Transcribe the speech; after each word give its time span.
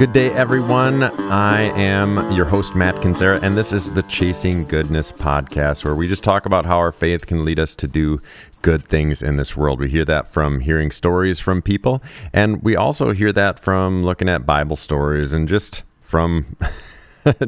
Good 0.00 0.14
day, 0.14 0.30
everyone. 0.30 1.02
I 1.02 1.64
am 1.78 2.32
your 2.32 2.46
host, 2.46 2.74
Matt 2.74 2.94
Kendziera, 2.94 3.42
and 3.42 3.54
this 3.54 3.70
is 3.70 3.92
the 3.92 4.02
Chasing 4.04 4.64
Goodness 4.64 5.12
podcast, 5.12 5.84
where 5.84 5.94
we 5.94 6.08
just 6.08 6.24
talk 6.24 6.46
about 6.46 6.64
how 6.64 6.78
our 6.78 6.90
faith 6.90 7.26
can 7.26 7.44
lead 7.44 7.58
us 7.58 7.74
to 7.74 7.86
do 7.86 8.16
good 8.62 8.82
things 8.82 9.20
in 9.20 9.36
this 9.36 9.58
world. 9.58 9.78
We 9.78 9.90
hear 9.90 10.06
that 10.06 10.26
from 10.26 10.60
hearing 10.60 10.90
stories 10.90 11.38
from 11.38 11.60
people, 11.60 12.02
and 12.32 12.62
we 12.62 12.76
also 12.76 13.12
hear 13.12 13.30
that 13.34 13.58
from 13.58 14.02
looking 14.02 14.30
at 14.30 14.46
Bible 14.46 14.76
stories 14.76 15.34
and 15.34 15.46
just 15.46 15.82
from. 16.00 16.56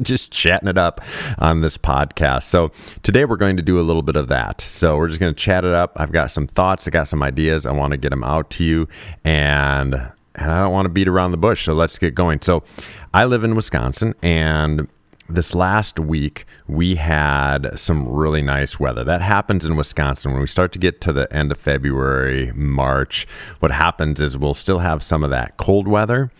just 0.03 0.31
chatting 0.31 0.69
it 0.69 0.77
up 0.77 1.01
on 1.39 1.61
this 1.61 1.79
podcast. 1.79 2.43
So, 2.43 2.71
today 3.01 3.25
we're 3.25 3.37
going 3.37 3.57
to 3.57 3.63
do 3.63 3.79
a 3.79 3.81
little 3.81 4.03
bit 4.03 4.15
of 4.15 4.27
that. 4.27 4.61
So, 4.61 4.97
we're 4.97 5.07
just 5.07 5.19
going 5.19 5.33
to 5.33 5.39
chat 5.39 5.65
it 5.65 5.73
up. 5.73 5.93
I've 5.95 6.11
got 6.11 6.29
some 6.29 6.45
thoughts, 6.45 6.87
I 6.87 6.91
got 6.91 7.07
some 7.07 7.23
ideas. 7.23 7.65
I 7.65 7.71
want 7.71 7.89
to 7.89 7.97
get 7.97 8.11
them 8.11 8.23
out 8.23 8.51
to 8.51 8.63
you. 8.63 8.87
And 9.23 10.11
and 10.35 10.51
I 10.51 10.63
don't 10.63 10.71
want 10.71 10.85
to 10.85 10.89
beat 10.89 11.07
around 11.07 11.31
the 11.31 11.37
bush. 11.37 11.65
So 11.65 11.73
let's 11.73 11.97
get 11.97 12.15
going. 12.15 12.41
So 12.41 12.63
I 13.13 13.25
live 13.25 13.43
in 13.43 13.55
Wisconsin 13.55 14.15
and 14.21 14.87
this 15.29 15.55
last 15.55 15.99
week 15.99 16.45
we 16.67 16.95
had 16.95 17.79
some 17.79 18.07
really 18.07 18.41
nice 18.41 18.79
weather. 18.79 19.03
That 19.03 19.21
happens 19.21 19.65
in 19.65 19.75
Wisconsin 19.75 20.31
when 20.31 20.41
we 20.41 20.47
start 20.47 20.71
to 20.73 20.79
get 20.79 21.01
to 21.01 21.13
the 21.13 21.31
end 21.33 21.51
of 21.51 21.59
February, 21.59 22.51
March. 22.53 23.27
What 23.59 23.71
happens 23.71 24.21
is 24.21 24.37
we'll 24.37 24.53
still 24.53 24.79
have 24.79 25.01
some 25.01 25.23
of 25.23 25.29
that 25.29 25.57
cold 25.57 25.87
weather, 25.87 26.31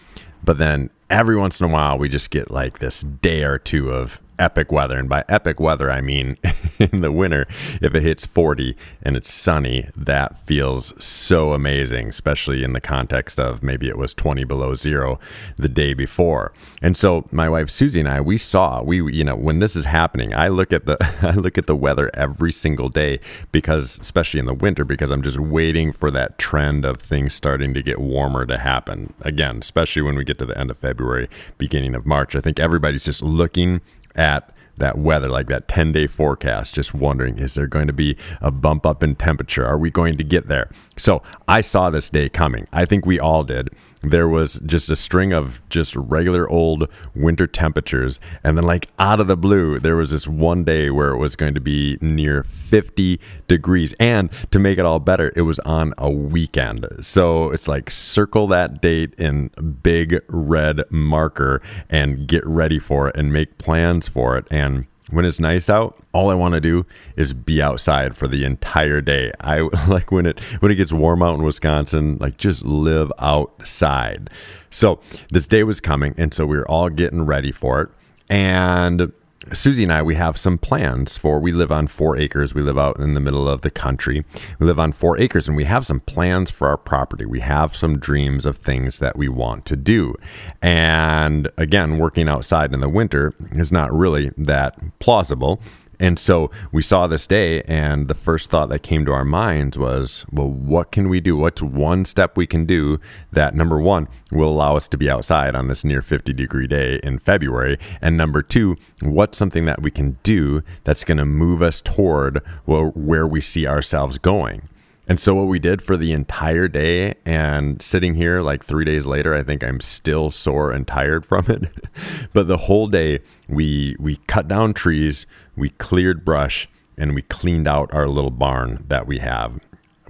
but 0.43 0.57
then 0.57 0.89
every 1.09 1.37
once 1.37 1.59
in 1.59 1.65
a 1.65 1.69
while 1.69 1.97
we 1.97 2.09
just 2.09 2.29
get 2.29 2.51
like 2.51 2.79
this 2.79 3.01
day 3.01 3.43
or 3.43 3.57
two 3.57 3.91
of 3.91 4.19
epic 4.39 4.71
weather. 4.71 4.97
And 4.97 5.09
by 5.09 5.23
epic 5.29 5.59
weather, 5.59 5.91
I 5.91 6.01
mean 6.01 6.37
in 6.79 7.01
the 7.01 7.11
winter, 7.11 7.47
if 7.81 7.95
it 7.95 8.03
hits 8.03 8.25
40 8.25 8.75
and 9.01 9.15
it's 9.15 9.31
sunny, 9.31 9.89
that 9.95 10.39
feels 10.45 10.93
so 11.03 11.53
amazing, 11.53 12.09
especially 12.09 12.63
in 12.63 12.73
the 12.73 12.81
context 12.81 13.39
of 13.39 13.63
maybe 13.63 13.89
it 13.89 13.97
was 13.97 14.13
20 14.13 14.43
below 14.43 14.73
zero 14.73 15.19
the 15.57 15.69
day 15.69 15.93
before. 15.93 16.53
And 16.81 16.95
so 16.97 17.27
my 17.31 17.49
wife 17.49 17.69
Susie 17.69 17.99
and 17.99 18.09
I, 18.09 18.21
we 18.21 18.37
saw, 18.37 18.81
we, 18.81 19.11
you 19.13 19.23
know, 19.23 19.35
when 19.35 19.57
this 19.57 19.75
is 19.75 19.85
happening, 19.85 20.33
I 20.33 20.47
look 20.47 20.73
at 20.73 20.85
the, 20.85 20.97
I 21.21 21.31
look 21.31 21.57
at 21.57 21.67
the 21.67 21.75
weather 21.75 22.09
every 22.13 22.51
single 22.51 22.89
day 22.89 23.19
because, 23.51 23.99
especially 23.99 24.39
in 24.39 24.45
the 24.45 24.53
winter, 24.53 24.83
because 24.83 25.11
I'm 25.11 25.21
just 25.21 25.39
waiting 25.39 25.91
for 25.91 26.11
that 26.11 26.37
trend 26.37 26.85
of 26.85 26.97
things 26.97 27.33
starting 27.33 27.73
to 27.73 27.81
get 27.81 27.99
warmer 27.99 28.45
to 28.45 28.57
happen 28.57 29.13
again, 29.21 29.57
especially 29.57 30.01
when 30.01 30.15
we 30.15 30.23
get 30.23 30.39
to 30.39 30.45
the 30.45 30.57
end 30.57 30.71
of 30.71 30.77
February, 30.77 31.29
beginning 31.57 31.95
of 31.95 32.05
March. 32.05 32.35
I 32.35 32.41
think 32.41 32.59
everybody's 32.59 33.05
just 33.05 33.21
looking 33.21 33.81
at 34.15 34.49
that 34.77 34.97
weather, 34.97 35.29
like 35.29 35.47
that 35.47 35.67
10 35.67 35.91
day 35.91 36.07
forecast, 36.07 36.73
just 36.73 36.93
wondering, 36.93 37.37
is 37.37 37.53
there 37.53 37.67
going 37.67 37.87
to 37.87 37.93
be 37.93 38.17
a 38.41 38.51
bump 38.51 38.85
up 38.85 39.03
in 39.03 39.15
temperature? 39.15 39.65
Are 39.65 39.77
we 39.77 39.91
going 39.91 40.17
to 40.17 40.23
get 40.23 40.47
there? 40.47 40.69
So 40.97 41.21
I 41.47 41.61
saw 41.61 41.89
this 41.89 42.09
day 42.09 42.29
coming. 42.29 42.67
I 42.73 42.85
think 42.85 43.05
we 43.05 43.19
all 43.19 43.43
did. 43.43 43.69
There 44.03 44.27
was 44.27 44.59
just 44.65 44.89
a 44.89 44.95
string 44.95 45.33
of 45.33 45.61
just 45.69 45.95
regular 45.95 46.49
old 46.49 46.89
winter 47.15 47.47
temperatures. 47.47 48.19
And 48.43 48.57
then, 48.57 48.65
like 48.65 48.89
out 48.99 49.19
of 49.19 49.27
the 49.27 49.37
blue, 49.37 49.79
there 49.79 49.95
was 49.95 50.11
this 50.11 50.27
one 50.27 50.63
day 50.63 50.89
where 50.89 51.09
it 51.09 51.17
was 51.17 51.35
going 51.35 51.53
to 51.53 51.61
be 51.61 51.97
near 52.01 52.43
50 52.43 53.19
degrees. 53.47 53.93
And 53.99 54.29
to 54.51 54.59
make 54.59 54.77
it 54.77 54.85
all 54.85 54.99
better, 54.99 55.31
it 55.35 55.41
was 55.41 55.59
on 55.59 55.93
a 55.97 56.09
weekend. 56.09 56.85
So 56.99 57.51
it's 57.51 57.67
like 57.67 57.89
circle 57.89 58.47
that 58.47 58.81
date 58.81 59.13
in 59.17 59.49
big 59.81 60.21
red 60.27 60.81
marker 60.89 61.61
and 61.89 62.27
get 62.27 62.45
ready 62.45 62.79
for 62.79 63.07
it 63.07 63.15
and 63.15 63.31
make 63.31 63.57
plans 63.57 64.07
for 64.07 64.37
it. 64.37 64.45
And 64.51 64.85
when 65.09 65.25
it's 65.25 65.39
nice 65.39 65.69
out, 65.69 65.97
all 66.13 66.29
I 66.29 66.33
want 66.33 66.53
to 66.53 66.61
do 66.61 66.85
is 67.15 67.33
be 67.33 67.61
outside 67.61 68.15
for 68.15 68.27
the 68.27 68.45
entire 68.45 69.01
day. 69.01 69.31
I 69.41 69.59
like 69.87 70.11
when 70.11 70.25
it 70.25 70.39
when 70.59 70.71
it 70.71 70.75
gets 70.75 70.93
warm 70.93 71.21
out 71.21 71.35
in 71.35 71.43
Wisconsin, 71.43 72.17
like 72.19 72.37
just 72.37 72.63
live 72.63 73.11
outside. 73.19 74.29
So 74.69 74.99
this 75.31 75.47
day 75.47 75.63
was 75.63 75.79
coming, 75.79 76.15
and 76.17 76.33
so 76.33 76.45
we 76.45 76.57
were 76.57 76.67
all 76.69 76.89
getting 76.89 77.25
ready 77.25 77.51
for 77.51 77.81
it. 77.81 77.89
And 78.29 79.11
Susie 79.51 79.83
and 79.83 79.91
I, 79.91 80.01
we 80.01 80.15
have 80.15 80.37
some 80.37 80.57
plans 80.57 81.17
for. 81.17 81.39
We 81.39 81.51
live 81.51 81.71
on 81.71 81.87
four 81.87 82.17
acres. 82.17 82.53
We 82.53 82.61
live 82.61 82.77
out 82.77 82.99
in 82.99 83.13
the 83.13 83.19
middle 83.19 83.49
of 83.49 83.61
the 83.61 83.69
country. 83.69 84.23
We 84.59 84.65
live 84.65 84.79
on 84.79 84.91
four 84.91 85.19
acres, 85.19 85.47
and 85.47 85.57
we 85.57 85.65
have 85.65 85.85
some 85.85 85.99
plans 85.99 86.49
for 86.49 86.67
our 86.67 86.77
property. 86.77 87.25
We 87.25 87.41
have 87.41 87.75
some 87.75 87.99
dreams 87.99 88.45
of 88.45 88.57
things 88.57 88.99
that 88.99 89.17
we 89.17 89.27
want 89.27 89.65
to 89.65 89.75
do. 89.75 90.15
And 90.61 91.49
again, 91.57 91.97
working 91.97 92.29
outside 92.29 92.73
in 92.73 92.79
the 92.79 92.89
winter 92.89 93.33
is 93.51 93.71
not 93.71 93.93
really 93.93 94.31
that 94.37 94.99
plausible. 94.99 95.61
And 95.99 96.17
so 96.17 96.51
we 96.71 96.81
saw 96.81 97.07
this 97.07 97.27
day, 97.27 97.61
and 97.63 98.07
the 98.07 98.13
first 98.13 98.49
thought 98.49 98.69
that 98.69 98.83
came 98.83 99.05
to 99.05 99.11
our 99.11 99.25
minds 99.25 99.77
was, 99.77 100.25
well, 100.31 100.49
what 100.49 100.91
can 100.91 101.09
we 101.09 101.19
do? 101.19 101.37
What's 101.37 101.61
one 101.61 102.05
step 102.05 102.35
we 102.35 102.47
can 102.47 102.65
do 102.65 102.99
that, 103.31 103.55
number 103.55 103.79
one, 103.79 104.07
will 104.31 104.49
allow 104.49 104.75
us 104.75 104.87
to 104.89 104.97
be 104.97 105.09
outside 105.09 105.55
on 105.55 105.67
this 105.67 105.83
near 105.83 106.01
50 106.01 106.33
degree 106.33 106.67
day 106.67 106.99
in 107.03 107.19
February? 107.19 107.77
And 108.01 108.17
number 108.17 108.41
two, 108.41 108.75
what's 109.01 109.37
something 109.37 109.65
that 109.65 109.81
we 109.81 109.91
can 109.91 110.17
do 110.23 110.63
that's 110.83 111.03
going 111.03 111.17
to 111.17 111.25
move 111.25 111.61
us 111.61 111.81
toward 111.81 112.41
where 112.65 113.27
we 113.27 113.41
see 113.41 113.67
ourselves 113.67 114.17
going? 114.17 114.69
And 115.07 115.19
so 115.19 115.35
what 115.35 115.47
we 115.47 115.59
did 115.59 115.81
for 115.81 115.97
the 115.97 116.13
entire 116.13 116.67
day 116.67 117.15
and 117.25 117.81
sitting 117.81 118.15
here 118.15 118.41
like 118.41 118.63
3 118.63 118.85
days 118.85 119.05
later 119.05 119.35
I 119.35 119.43
think 119.43 119.63
I'm 119.63 119.81
still 119.81 120.29
sore 120.29 120.71
and 120.71 120.87
tired 120.87 121.25
from 121.25 121.45
it. 121.49 121.69
but 122.33 122.47
the 122.47 122.57
whole 122.57 122.87
day 122.87 123.19
we 123.47 123.95
we 123.99 124.15
cut 124.27 124.47
down 124.47 124.73
trees, 124.73 125.25
we 125.55 125.69
cleared 125.69 126.23
brush 126.23 126.69
and 126.97 127.15
we 127.15 127.21
cleaned 127.23 127.67
out 127.67 127.93
our 127.93 128.07
little 128.07 128.31
barn 128.31 128.85
that 128.87 129.07
we 129.07 129.19
have. 129.19 129.59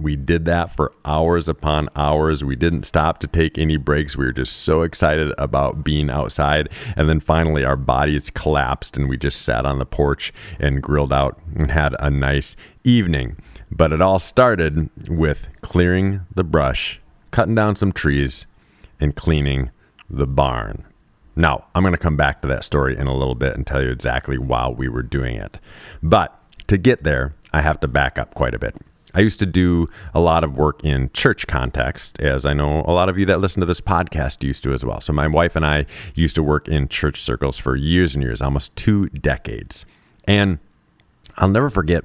We 0.00 0.16
did 0.16 0.44
that 0.46 0.74
for 0.74 0.92
hours 1.04 1.48
upon 1.48 1.88
hours. 1.94 2.42
We 2.42 2.56
didn't 2.56 2.82
stop 2.82 3.20
to 3.20 3.28
take 3.28 3.58
any 3.58 3.76
breaks. 3.76 4.16
We 4.16 4.24
were 4.24 4.32
just 4.32 4.56
so 4.56 4.82
excited 4.82 5.32
about 5.38 5.84
being 5.84 6.10
outside. 6.10 6.68
And 6.96 7.08
then 7.08 7.20
finally, 7.20 7.64
our 7.64 7.76
bodies 7.76 8.28
collapsed 8.28 8.96
and 8.96 9.08
we 9.08 9.16
just 9.16 9.42
sat 9.42 9.64
on 9.64 9.78
the 9.78 9.86
porch 9.86 10.32
and 10.58 10.82
grilled 10.82 11.12
out 11.12 11.38
and 11.54 11.70
had 11.70 11.94
a 12.00 12.10
nice 12.10 12.56
evening. 12.82 13.36
But 13.76 13.92
it 13.92 14.00
all 14.00 14.18
started 14.18 14.88
with 15.08 15.48
clearing 15.60 16.20
the 16.34 16.44
brush, 16.44 17.00
cutting 17.30 17.54
down 17.54 17.76
some 17.76 17.92
trees, 17.92 18.46
and 19.00 19.16
cleaning 19.16 19.70
the 20.08 20.26
barn. 20.26 20.84
Now, 21.36 21.64
I'm 21.74 21.82
going 21.82 21.92
to 21.92 21.98
come 21.98 22.16
back 22.16 22.42
to 22.42 22.48
that 22.48 22.62
story 22.62 22.96
in 22.96 23.08
a 23.08 23.12
little 23.12 23.34
bit 23.34 23.54
and 23.54 23.66
tell 23.66 23.82
you 23.82 23.90
exactly 23.90 24.38
why 24.38 24.68
we 24.68 24.88
were 24.88 25.02
doing 25.02 25.36
it. 25.36 25.58
But 26.02 26.38
to 26.68 26.78
get 26.78 27.02
there, 27.02 27.34
I 27.52 27.60
have 27.60 27.80
to 27.80 27.88
back 27.88 28.18
up 28.18 28.34
quite 28.34 28.54
a 28.54 28.58
bit. 28.58 28.76
I 29.14 29.20
used 29.20 29.38
to 29.40 29.46
do 29.46 29.88
a 30.12 30.20
lot 30.20 30.42
of 30.42 30.56
work 30.56 30.84
in 30.84 31.10
church 31.12 31.46
context, 31.46 32.20
as 32.20 32.44
I 32.44 32.52
know 32.52 32.84
a 32.86 32.92
lot 32.92 33.08
of 33.08 33.16
you 33.16 33.26
that 33.26 33.40
listen 33.40 33.60
to 33.60 33.66
this 33.66 33.80
podcast 33.80 34.42
used 34.42 34.62
to 34.64 34.72
as 34.72 34.84
well. 34.84 35.00
So, 35.00 35.12
my 35.12 35.28
wife 35.28 35.54
and 35.54 35.64
I 35.64 35.86
used 36.14 36.34
to 36.34 36.42
work 36.42 36.68
in 36.68 36.88
church 36.88 37.22
circles 37.22 37.58
for 37.58 37.76
years 37.76 38.14
and 38.14 38.22
years, 38.24 38.42
almost 38.42 38.74
two 38.74 39.06
decades. 39.10 39.86
And 40.24 40.58
I'll 41.36 41.48
never 41.48 41.70
forget 41.70 42.04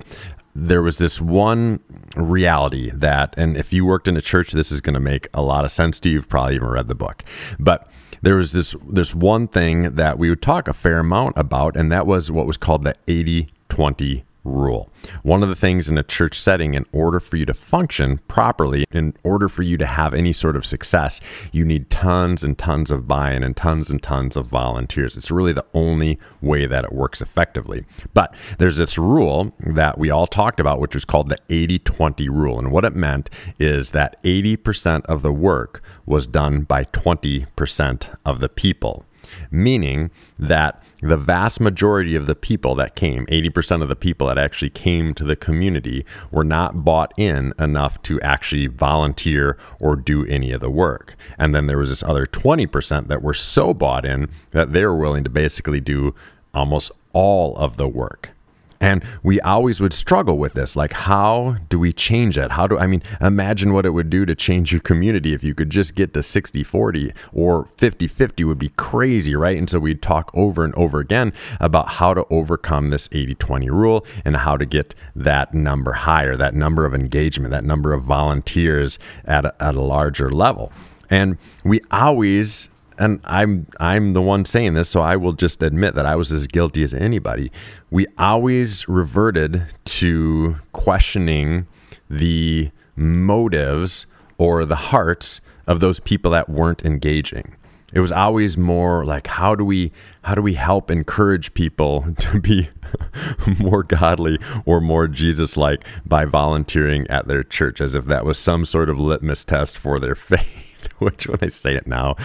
there 0.67 0.81
was 0.81 0.97
this 0.97 1.21
one 1.21 1.79
reality 2.15 2.91
that, 2.91 3.33
and 3.37 3.55
if 3.55 3.71
you 3.71 3.85
worked 3.85 4.07
in 4.07 4.17
a 4.17 4.21
church, 4.21 4.51
this 4.51 4.71
is 4.71 4.81
going 4.81 4.93
to 4.93 4.99
make 4.99 5.27
a 5.33 5.41
lot 5.41 5.65
of 5.65 5.71
sense 5.71 5.99
to 6.01 6.09
you. 6.09 6.15
You've 6.15 6.29
probably 6.29 6.55
even 6.55 6.67
read 6.67 6.87
the 6.87 6.95
book, 6.95 7.23
but 7.59 7.87
there 8.21 8.35
was 8.35 8.51
this 8.51 8.75
this 8.87 9.15
one 9.15 9.47
thing 9.47 9.95
that 9.95 10.19
we 10.19 10.29
would 10.29 10.41
talk 10.41 10.67
a 10.67 10.73
fair 10.73 10.99
amount 10.99 11.37
about, 11.37 11.75
and 11.75 11.91
that 11.91 12.05
was 12.05 12.31
what 12.31 12.45
was 12.45 12.57
called 12.57 12.83
the 12.83 12.95
80 13.07 13.49
20 13.69 14.25
rule. 14.43 14.89
One 15.23 15.43
of 15.43 15.49
the 15.49 15.55
things 15.55 15.89
in 15.89 15.97
a 15.97 16.03
church 16.03 16.39
setting, 16.39 16.73
in 16.73 16.85
order 16.91 17.19
for 17.19 17.37
you 17.37 17.45
to 17.45 17.53
function 17.53 18.19
properly, 18.27 18.85
in 18.91 19.13
order 19.23 19.49
for 19.49 19.63
you 19.63 19.77
to 19.77 19.85
have 19.85 20.13
any 20.13 20.33
sort 20.33 20.55
of 20.55 20.65
success, 20.65 21.19
you 21.51 21.65
need 21.65 21.89
tons 21.89 22.43
and 22.43 22.57
tons 22.57 22.91
of 22.91 23.07
buy 23.07 23.33
in 23.33 23.43
and 23.43 23.55
tons 23.55 23.89
and 23.89 24.01
tons 24.01 24.37
of 24.37 24.47
volunteers. 24.47 25.17
It's 25.17 25.31
really 25.31 25.53
the 25.53 25.65
only 25.73 26.19
way 26.41 26.65
that 26.65 26.85
it 26.85 26.93
works 26.93 27.21
effectively. 27.21 27.85
But 28.13 28.33
there's 28.57 28.77
this 28.77 28.97
rule 28.97 29.53
that 29.59 29.97
we 29.97 30.09
all 30.09 30.27
talked 30.27 30.59
about, 30.59 30.79
which 30.79 30.93
was 30.93 31.05
called 31.05 31.29
the 31.29 31.39
80 31.49 31.79
20 31.79 32.29
rule. 32.29 32.59
And 32.59 32.71
what 32.71 32.85
it 32.85 32.95
meant 32.95 33.29
is 33.59 33.91
that 33.91 34.21
80% 34.23 35.05
of 35.05 35.21
the 35.21 35.31
work 35.33 35.83
was 36.05 36.27
done 36.27 36.61
by 36.61 36.85
20% 36.85 38.17
of 38.25 38.39
the 38.39 38.49
people. 38.49 39.05
Meaning 39.51 40.11
that 40.37 40.83
the 41.01 41.17
vast 41.17 41.59
majority 41.59 42.15
of 42.15 42.25
the 42.25 42.35
people 42.35 42.75
that 42.75 42.95
came, 42.95 43.25
80% 43.27 43.81
of 43.81 43.89
the 43.89 43.95
people 43.95 44.27
that 44.27 44.37
actually 44.37 44.69
came 44.69 45.13
to 45.13 45.23
the 45.23 45.35
community, 45.35 46.05
were 46.31 46.43
not 46.43 46.83
bought 46.83 47.13
in 47.17 47.53
enough 47.57 48.01
to 48.03 48.19
actually 48.21 48.67
volunteer 48.67 49.57
or 49.79 49.95
do 49.95 50.25
any 50.25 50.51
of 50.51 50.61
the 50.61 50.69
work. 50.69 51.15
And 51.37 51.55
then 51.55 51.67
there 51.67 51.77
was 51.77 51.89
this 51.89 52.03
other 52.03 52.25
20% 52.25 53.07
that 53.07 53.21
were 53.21 53.33
so 53.33 53.73
bought 53.73 54.05
in 54.05 54.29
that 54.51 54.73
they 54.73 54.85
were 54.85 54.97
willing 54.97 55.23
to 55.23 55.29
basically 55.29 55.79
do 55.79 56.13
almost 56.53 56.91
all 57.13 57.55
of 57.57 57.77
the 57.77 57.87
work. 57.87 58.31
And 58.81 59.03
we 59.23 59.41
always 59.41 59.81
would 59.81 59.93
struggle 59.93 60.37
with 60.37 60.53
this. 60.53 60.75
Like, 60.75 60.93
how 60.93 61.57
do 61.67 61.77
we 61.77 61.91
change 61.91 62.37
it? 62.37 62.51
How 62.51 62.65
do 62.65 62.77
I 62.77 62.87
mean, 62.87 63.03
imagine 63.19 63.73
what 63.73 63.85
it 63.85 63.89
would 63.89 64.09
do 64.09 64.25
to 64.25 64.35
change 64.35 64.71
your 64.71 64.81
community 64.81 65.33
if 65.33 65.43
you 65.43 65.53
could 65.53 65.69
just 65.69 65.95
get 65.95 66.13
to 66.13 66.23
60 66.23 66.63
40 66.63 67.11
or 67.33 67.65
50 67.65 68.07
50 68.07 68.43
would 68.45 68.59
be 68.59 68.69
crazy, 68.69 69.35
right? 69.35 69.57
And 69.57 69.69
so 69.69 69.79
we'd 69.79 70.01
talk 70.01 70.31
over 70.33 70.63
and 70.63 70.73
over 70.75 70.99
again 70.99 71.33
about 71.59 71.89
how 71.89 72.13
to 72.13 72.25
overcome 72.29 72.89
this 72.89 73.09
80 73.11 73.35
20 73.35 73.69
rule 73.69 74.05
and 74.23 74.37
how 74.37 74.55
to 74.55 74.65
get 74.65 74.95
that 75.15 75.53
number 75.53 75.93
higher, 75.93 76.37
that 76.37 76.55
number 76.55 76.85
of 76.85 76.93
engagement, 76.93 77.51
that 77.51 77.65
number 77.65 77.93
of 77.93 78.03
volunteers 78.03 78.97
at 79.25 79.45
a, 79.45 79.63
at 79.63 79.75
a 79.75 79.81
larger 79.81 80.29
level. 80.29 80.71
And 81.09 81.37
we 81.63 81.81
always 81.91 82.69
and 82.99 83.19
I'm 83.23 83.67
I'm 83.79 84.13
the 84.13 84.21
one 84.21 84.45
saying 84.45 84.73
this, 84.73 84.89
so 84.89 85.01
I 85.01 85.15
will 85.15 85.33
just 85.33 85.63
admit 85.63 85.95
that 85.95 86.05
I 86.05 86.15
was 86.15 86.31
as 86.31 86.45
guilty 86.45 86.83
as 86.83 86.93
anybody. 86.93 87.51
We 87.89 88.05
always 88.17 88.87
reverted 88.87 89.63
to 89.85 90.57
questioning 90.73 91.65
the 92.09 92.71
motives 92.95 94.05
or 94.37 94.65
the 94.65 94.75
hearts 94.75 95.41
of 95.65 95.79
those 95.79 95.99
people 95.99 96.31
that 96.31 96.49
weren't 96.49 96.83
engaging. 96.83 97.55
It 97.93 98.01
was 98.01 98.11
always 98.11 98.57
more 98.57 99.03
like 99.05 99.27
how 99.27 99.55
do 99.55 99.63
we 99.63 99.91
how 100.23 100.35
do 100.35 100.41
we 100.41 100.53
help 100.55 100.91
encourage 100.91 101.53
people 101.53 102.05
to 102.19 102.39
be 102.39 102.69
more 103.59 103.83
godly 103.83 104.37
or 104.65 104.81
more 104.81 105.07
Jesus 105.07 105.55
like 105.57 105.83
by 106.05 106.25
volunteering 106.25 107.07
at 107.07 107.27
their 107.27 107.43
church 107.43 107.81
as 107.81 107.95
if 107.95 108.05
that 108.05 108.25
was 108.25 108.37
some 108.37 108.65
sort 108.65 108.89
of 108.89 108.99
litmus 108.99 109.45
test 109.45 109.77
for 109.77 109.99
their 109.99 110.15
faith. 110.15 110.68
which 110.99 111.27
when 111.27 111.39
I 111.41 111.47
say 111.47 111.75
it 111.75 111.87
now, 111.87 112.15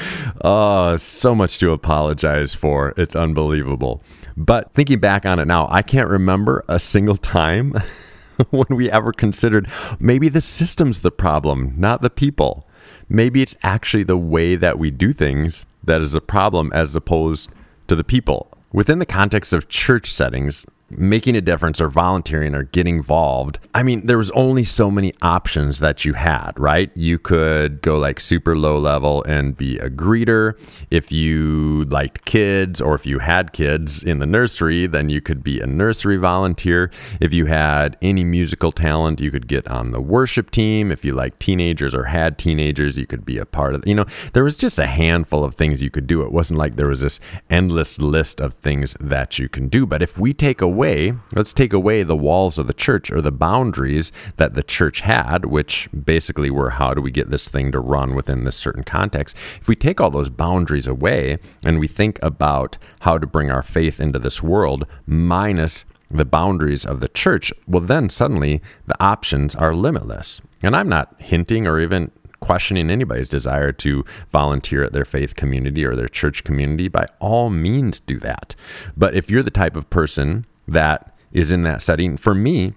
oh, 0.43 0.97
so 0.97 1.35
much 1.35 1.59
to 1.59 1.73
apologize 1.73 2.55
for. 2.55 2.95
It's 2.97 3.17
unbelievable. 3.17 4.03
But 4.37 4.73
thinking 4.75 4.99
back 4.99 5.25
on 5.25 5.39
it 5.39 5.47
now, 5.47 5.69
I 5.71 5.83
can't 5.83 6.09
remember 6.09 6.65
a 6.69 6.79
single 6.79 7.17
time 7.17 7.75
when 8.51 8.67
we 8.71 8.91
ever 8.91 9.13
considered 9.13 9.69
maybe 9.99 10.29
the 10.29 10.41
system's 10.41 11.01
the 11.01 11.11
problem, 11.11 11.75
not 11.77 12.01
the 12.01 12.11
people. 12.11 12.67
Maybe 13.09 13.43
it's 13.43 13.57
actually 13.63 14.05
the 14.05 14.17
way 14.17 14.57
that 14.57 14.79
we 14.79 14.91
do 14.91 15.13
things 15.13 15.67
that 15.83 16.01
is 16.01 16.15
a 16.15 16.21
problem 16.21 16.73
as 16.73 16.97
opposed 16.97 17.51
to 17.89 17.95
the 17.95 18.05
people. 18.05 18.49
Within 18.73 18.99
the 18.99 19.07
context 19.07 19.53
of 19.53 19.69
church 19.69 20.13
settings, 20.13 20.67
making 20.97 21.37
a 21.37 21.41
difference 21.41 21.81
or 21.81 21.89
volunteering 21.89 22.55
or 22.55 22.65
getting 22.65 22.97
involved, 22.97 23.59
I 23.75 23.83
mean, 23.83 24.07
there 24.07 24.19
was 24.19 24.31
only 24.33 24.65
so 24.65 24.91
many 24.91 25.13
options 25.23 25.81
that 25.81 26.05
you 26.05 26.15
had, 26.15 26.53
right? 26.59 26.91
You 26.95 27.19
could 27.19 27.83
go 27.83 27.99
like 27.99 28.21
super 28.21 28.57
low 28.57 28.79
level 28.79 29.23
and 29.25 29.57
be 29.57 29.79
a 29.79 29.91
greeter. 29.91 30.59
If 30.91 31.13
you 31.13 31.85
liked 31.85 32.25
kids 32.25 32.81
or 32.81 32.95
if 32.95 33.07
you 33.07 33.19
had 33.19 33.53
kids 33.53 34.03
in 34.03 34.19
the 34.19 34.27
nursery, 34.27 34.87
then 34.87 35.09
you 35.09 35.21
could 35.21 35.43
be 35.43 35.61
a 35.61 35.67
nursery 35.67 36.17
volunteer. 36.17 36.91
If 37.21 37.33
you 37.33 37.47
had 37.47 37.97
any 38.01 38.25
musical 38.25 38.73
talent, 38.73 39.21
you 39.21 39.31
could 39.31 39.49
get 39.49 39.67
on 39.69 39.93
the 39.93 40.01
worship 40.01 40.51
team. 40.51 40.91
If 40.91 41.05
you 41.05 41.13
liked 41.13 41.41
teenagers 41.41 41.95
or 41.95 42.05
had 42.05 42.39
teenagers, 42.39 42.97
you 42.97 43.07
could 43.07 43.25
be 43.25 43.39
a 43.39 43.47
part 43.47 43.75
of, 43.75 43.87
you 43.87 43.95
know, 43.95 44.07
there 44.33 44.45
was 44.45 44.57
just 44.57 44.79
a 44.79 44.87
handful 44.87 45.45
of 45.45 45.55
things 45.55 45.83
you 45.83 45.91
could 45.91 46.07
do. 46.07 46.23
It 46.23 46.33
wasn't 46.33 46.59
like 46.59 46.77
there 46.77 46.89
was 46.89 47.01
this 47.01 47.21
endless 47.51 47.99
list 47.99 48.41
of 48.41 48.55
things 48.55 48.97
that 49.01 49.39
you 49.39 49.49
can 49.49 49.69
do. 49.69 49.87
But 49.87 50.03
if 50.03 50.19
we 50.19 50.33
take 50.33 50.61
away 50.61 50.84
away, 50.85 51.15
let's 51.35 51.53
take 51.53 51.73
away 51.73 52.03
the 52.03 52.17
walls 52.17 52.59
of 52.59 52.67
the 52.67 52.75
church 52.75 53.11
or 53.11 53.21
the 53.23 53.33
boundaries 53.33 54.13
that 54.37 54.55
the 54.55 54.63
church 54.63 55.01
had, 55.01 55.47
which 55.47 55.89
basically 55.93 56.51
were 56.51 56.71
how 56.71 56.93
do 56.93 57.01
we 57.01 57.11
get 57.11 57.31
this 57.31 57.49
thing 57.49 57.73
to 57.73 57.81
run 57.81 58.15
within 58.15 58.45
this 58.45 58.57
certain 58.57 58.85
context. 58.85 59.37
If 59.61 59.69
we 59.69 59.77
take 59.77 60.01
all 60.01 60.11
those 60.11 60.29
boundaries 60.29 60.87
away 60.87 61.39
and 61.65 61.79
we 61.79 61.89
think 61.89 62.19
about 62.23 62.77
how 63.01 63.19
to 63.19 63.27
bring 63.27 63.51
our 63.51 63.63
faith 63.63 63.99
into 63.99 64.19
this 64.19 64.43
world 64.43 64.87
minus 65.07 65.85
the 66.11 66.25
boundaries 66.25 66.85
of 66.85 67.01
the 67.01 67.09
church, 67.09 67.53
well, 67.67 67.83
then 67.83 68.11
suddenly 68.11 68.61
the 68.87 69.03
options 69.03 69.55
are 69.55 69.75
limitless. 69.75 70.43
And 70.63 70.77
I'm 70.77 70.89
not 70.89 71.15
hinting 71.19 71.67
or 71.67 71.81
even 71.81 72.11
questioning 72.41 72.91
anybody's 72.91 73.31
desire 73.31 73.73
to 73.73 74.05
volunteer 74.29 74.85
at 74.85 74.93
their 74.93 75.07
faith 75.07 75.35
community 75.35 75.83
or 75.83 75.97
their 75.97 76.09
church 76.09 76.45
community. 76.45 76.89
By 76.89 77.07
all 77.19 77.49
means, 77.49 78.01
do 78.01 78.19
that. 78.19 78.55
But 78.95 79.15
if 79.15 79.31
you're 79.31 79.43
the 79.43 79.51
type 79.51 79.77
of 79.77 79.89
person 79.89 80.45
that 80.67 81.15
is 81.33 81.53
in 81.53 81.63
that 81.63 81.83
setting. 81.83 82.17
For 82.17 82.35
me, 82.35 82.75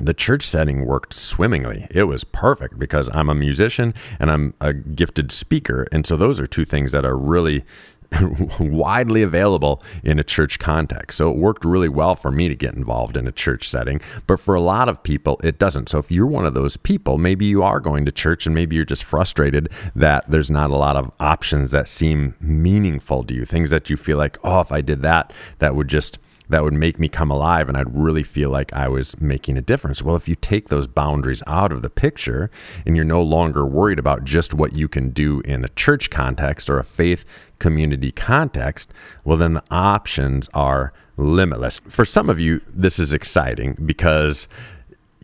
the 0.00 0.14
church 0.14 0.46
setting 0.46 0.86
worked 0.86 1.12
swimmingly. 1.12 1.86
It 1.90 2.04
was 2.04 2.24
perfect 2.24 2.78
because 2.78 3.10
I'm 3.12 3.28
a 3.28 3.34
musician 3.34 3.92
and 4.18 4.30
I'm 4.30 4.54
a 4.60 4.72
gifted 4.72 5.30
speaker. 5.30 5.86
And 5.92 6.06
so 6.06 6.16
those 6.16 6.40
are 6.40 6.46
two 6.46 6.64
things 6.64 6.92
that 6.92 7.04
are 7.04 7.16
really 7.16 7.64
widely 8.60 9.22
available 9.22 9.82
in 10.02 10.18
a 10.18 10.24
church 10.24 10.58
context. 10.58 11.18
So 11.18 11.30
it 11.30 11.36
worked 11.36 11.64
really 11.64 11.88
well 11.88 12.14
for 12.14 12.30
me 12.30 12.48
to 12.48 12.54
get 12.54 12.74
involved 12.74 13.16
in 13.16 13.26
a 13.26 13.32
church 13.32 13.68
setting, 13.68 14.00
but 14.26 14.40
for 14.40 14.54
a 14.54 14.60
lot 14.60 14.88
of 14.88 15.02
people 15.02 15.40
it 15.42 15.58
doesn't. 15.58 15.88
So 15.88 15.98
if 15.98 16.10
you're 16.10 16.26
one 16.26 16.46
of 16.46 16.54
those 16.54 16.76
people, 16.76 17.18
maybe 17.18 17.44
you 17.44 17.62
are 17.62 17.80
going 17.80 18.04
to 18.04 18.12
church 18.12 18.46
and 18.46 18.54
maybe 18.54 18.76
you're 18.76 18.84
just 18.84 19.04
frustrated 19.04 19.68
that 19.94 20.30
there's 20.30 20.50
not 20.50 20.70
a 20.70 20.76
lot 20.76 20.96
of 20.96 21.10
options 21.20 21.70
that 21.70 21.88
seem 21.88 22.34
meaningful 22.40 23.24
to 23.24 23.34
you, 23.34 23.44
things 23.44 23.70
that 23.70 23.88
you 23.88 23.96
feel 23.96 24.18
like, 24.18 24.38
"Oh, 24.44 24.60
if 24.60 24.72
I 24.72 24.80
did 24.80 25.02
that, 25.02 25.32
that 25.58 25.74
would 25.74 25.88
just 25.88 26.18
that 26.48 26.62
would 26.62 26.74
make 26.74 26.98
me 26.98 27.08
come 27.08 27.30
alive 27.30 27.68
and 27.68 27.76
I'd 27.76 27.94
really 27.94 28.22
feel 28.22 28.50
like 28.50 28.72
I 28.74 28.88
was 28.88 29.18
making 29.20 29.56
a 29.56 29.62
difference. 29.62 30.02
Well, 30.02 30.16
if 30.16 30.28
you 30.28 30.34
take 30.34 30.68
those 30.68 30.86
boundaries 30.86 31.42
out 31.46 31.72
of 31.72 31.82
the 31.82 31.90
picture 31.90 32.50
and 32.84 32.96
you're 32.96 33.04
no 33.04 33.22
longer 33.22 33.64
worried 33.64 33.98
about 33.98 34.24
just 34.24 34.54
what 34.54 34.74
you 34.74 34.88
can 34.88 35.10
do 35.10 35.40
in 35.40 35.64
a 35.64 35.68
church 35.70 36.10
context 36.10 36.68
or 36.68 36.78
a 36.78 36.84
faith 36.84 37.24
community 37.58 38.10
context, 38.10 38.92
well, 39.24 39.36
then 39.36 39.54
the 39.54 39.64
options 39.70 40.48
are 40.52 40.92
limitless. 41.16 41.80
For 41.88 42.04
some 42.04 42.28
of 42.28 42.40
you, 42.40 42.60
this 42.66 42.98
is 42.98 43.12
exciting 43.12 43.76
because 43.84 44.48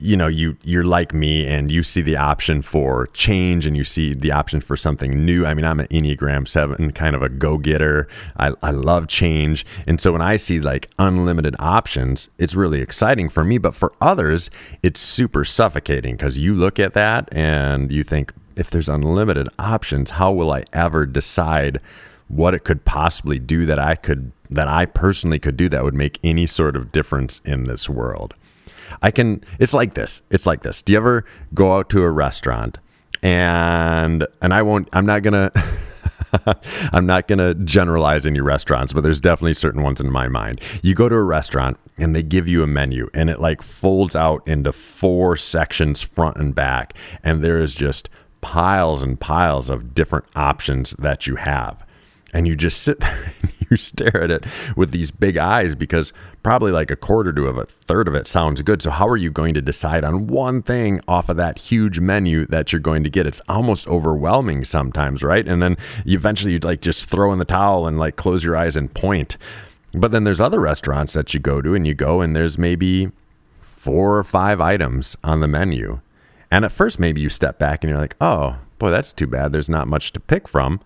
you 0.00 0.16
know 0.16 0.26
you 0.26 0.56
you're 0.62 0.84
like 0.84 1.12
me 1.12 1.46
and 1.46 1.70
you 1.70 1.82
see 1.82 2.02
the 2.02 2.16
option 2.16 2.62
for 2.62 3.06
change 3.08 3.66
and 3.66 3.76
you 3.76 3.84
see 3.84 4.14
the 4.14 4.32
option 4.32 4.60
for 4.60 4.76
something 4.76 5.24
new. 5.24 5.46
I 5.46 5.54
mean 5.54 5.64
i'm 5.64 5.80
an 5.80 5.86
enneagram 5.88 6.46
7 6.46 6.92
kind 6.92 7.14
of 7.14 7.22
a 7.22 7.28
go-getter. 7.28 8.08
I, 8.36 8.52
I 8.62 8.70
love 8.70 9.08
change. 9.08 9.64
And 9.86 10.00
so 10.00 10.12
when 10.12 10.22
i 10.22 10.36
see 10.36 10.60
like 10.60 10.90
unlimited 10.98 11.56
options 11.58 12.28
it's 12.38 12.54
really 12.54 12.80
exciting 12.80 13.28
for 13.28 13.44
me. 13.44 13.58
But 13.58 13.74
for 13.74 13.92
others 14.00 14.50
it's 14.82 15.00
super 15.00 15.44
suffocating 15.44 16.16
because 16.16 16.38
you 16.38 16.54
look 16.54 16.78
at 16.78 16.94
that 16.94 17.28
and 17.32 17.90
you 17.90 18.02
think 18.02 18.32
if 18.56 18.70
there's 18.70 18.88
unlimited 18.88 19.48
options 19.58 20.12
how 20.12 20.32
will 20.32 20.50
i 20.50 20.64
ever 20.72 21.06
decide 21.06 21.80
what 22.26 22.54
it 22.54 22.64
could 22.64 22.84
possibly 22.84 23.38
do 23.38 23.64
that 23.64 23.78
i 23.78 23.94
could 23.94 24.32
that 24.50 24.68
i 24.68 24.84
personally 24.84 25.38
could 25.38 25.56
do 25.56 25.68
that 25.68 25.84
would 25.84 25.94
make 25.94 26.18
any 26.24 26.46
sort 26.46 26.76
of 26.76 26.90
difference 26.92 27.40
in 27.44 27.64
this 27.64 27.88
world 27.88 28.34
I 29.02 29.10
can. 29.10 29.42
It's 29.58 29.74
like 29.74 29.94
this. 29.94 30.22
It's 30.30 30.46
like 30.46 30.62
this. 30.62 30.82
Do 30.82 30.92
you 30.92 30.98
ever 30.98 31.24
go 31.54 31.76
out 31.76 31.88
to 31.90 32.02
a 32.02 32.10
restaurant 32.10 32.78
and 33.22 34.26
and 34.40 34.54
I 34.54 34.62
won't. 34.62 34.88
I'm 34.92 35.06
not 35.06 35.22
gonna. 35.22 35.52
I'm 36.92 37.06
not 37.06 37.26
going 37.26 37.38
to 37.38 37.54
generalize 37.64 38.26
any 38.26 38.40
restaurants, 38.40 38.92
but 38.92 39.02
there's 39.02 39.20
definitely 39.20 39.54
certain 39.54 39.82
ones 39.82 39.98
in 39.98 40.10
my 40.10 40.28
mind. 40.28 40.60
You 40.82 40.94
go 40.94 41.08
to 41.08 41.14
a 41.14 41.22
restaurant 41.22 41.78
and 41.96 42.14
they 42.14 42.22
give 42.22 42.46
you 42.46 42.62
a 42.62 42.66
menu 42.66 43.08
and 43.14 43.30
it 43.30 43.40
like 43.40 43.62
folds 43.62 44.14
out 44.14 44.46
into 44.46 44.72
four 44.72 45.36
sections 45.36 46.02
front 46.02 46.36
and 46.36 46.54
back 46.54 46.92
and 47.24 47.42
there 47.42 47.60
is 47.60 47.74
just 47.74 48.10
piles 48.42 49.02
and 49.02 49.18
piles 49.18 49.70
of 49.70 49.94
different 49.94 50.26
options 50.36 50.94
that 50.98 51.26
you 51.26 51.36
have. 51.36 51.84
And 52.34 52.46
you 52.46 52.56
just 52.56 52.82
sit 52.82 53.00
there 53.00 53.32
and 53.40 53.52
you 53.70 53.76
stare 53.76 54.22
at 54.22 54.30
it 54.30 54.44
with 54.76 54.92
these 54.92 55.10
big 55.10 55.36
eyes 55.36 55.74
because 55.74 56.12
probably 56.42 56.72
like 56.72 56.90
a 56.90 56.96
quarter 56.96 57.32
to 57.32 57.46
a 57.46 57.64
third 57.64 58.08
of 58.08 58.14
it 58.14 58.26
sounds 58.26 58.62
good. 58.62 58.82
So, 58.82 58.90
how 58.90 59.08
are 59.08 59.16
you 59.16 59.30
going 59.30 59.54
to 59.54 59.62
decide 59.62 60.04
on 60.04 60.26
one 60.26 60.62
thing 60.62 61.00
off 61.08 61.28
of 61.28 61.36
that 61.36 61.58
huge 61.58 62.00
menu 62.00 62.46
that 62.46 62.72
you're 62.72 62.80
going 62.80 63.04
to 63.04 63.10
get? 63.10 63.26
It's 63.26 63.42
almost 63.48 63.86
overwhelming 63.88 64.64
sometimes, 64.64 65.22
right? 65.22 65.46
And 65.46 65.62
then 65.62 65.76
you 66.04 66.16
eventually 66.16 66.52
you'd 66.52 66.64
like 66.64 66.80
just 66.80 67.10
throw 67.10 67.32
in 67.32 67.38
the 67.38 67.44
towel 67.44 67.86
and 67.86 67.98
like 67.98 68.16
close 68.16 68.44
your 68.44 68.56
eyes 68.56 68.76
and 68.76 68.92
point. 68.92 69.36
But 69.92 70.12
then 70.12 70.24
there's 70.24 70.40
other 70.40 70.60
restaurants 70.60 71.14
that 71.14 71.32
you 71.32 71.40
go 71.40 71.62
to 71.62 71.74
and 71.74 71.86
you 71.86 71.94
go 71.94 72.20
and 72.20 72.36
there's 72.36 72.58
maybe 72.58 73.10
four 73.60 74.18
or 74.18 74.24
five 74.24 74.60
items 74.60 75.16
on 75.24 75.40
the 75.40 75.48
menu. 75.48 76.00
And 76.50 76.64
at 76.64 76.72
first, 76.72 76.98
maybe 76.98 77.20
you 77.20 77.28
step 77.28 77.58
back 77.58 77.82
and 77.82 77.90
you're 77.90 78.00
like, 78.00 78.16
oh, 78.20 78.58
boy, 78.78 78.90
that's 78.90 79.12
too 79.12 79.26
bad. 79.26 79.52
There's 79.52 79.68
not 79.68 79.88
much 79.88 80.12
to 80.12 80.20
pick 80.20 80.48
from. 80.48 80.80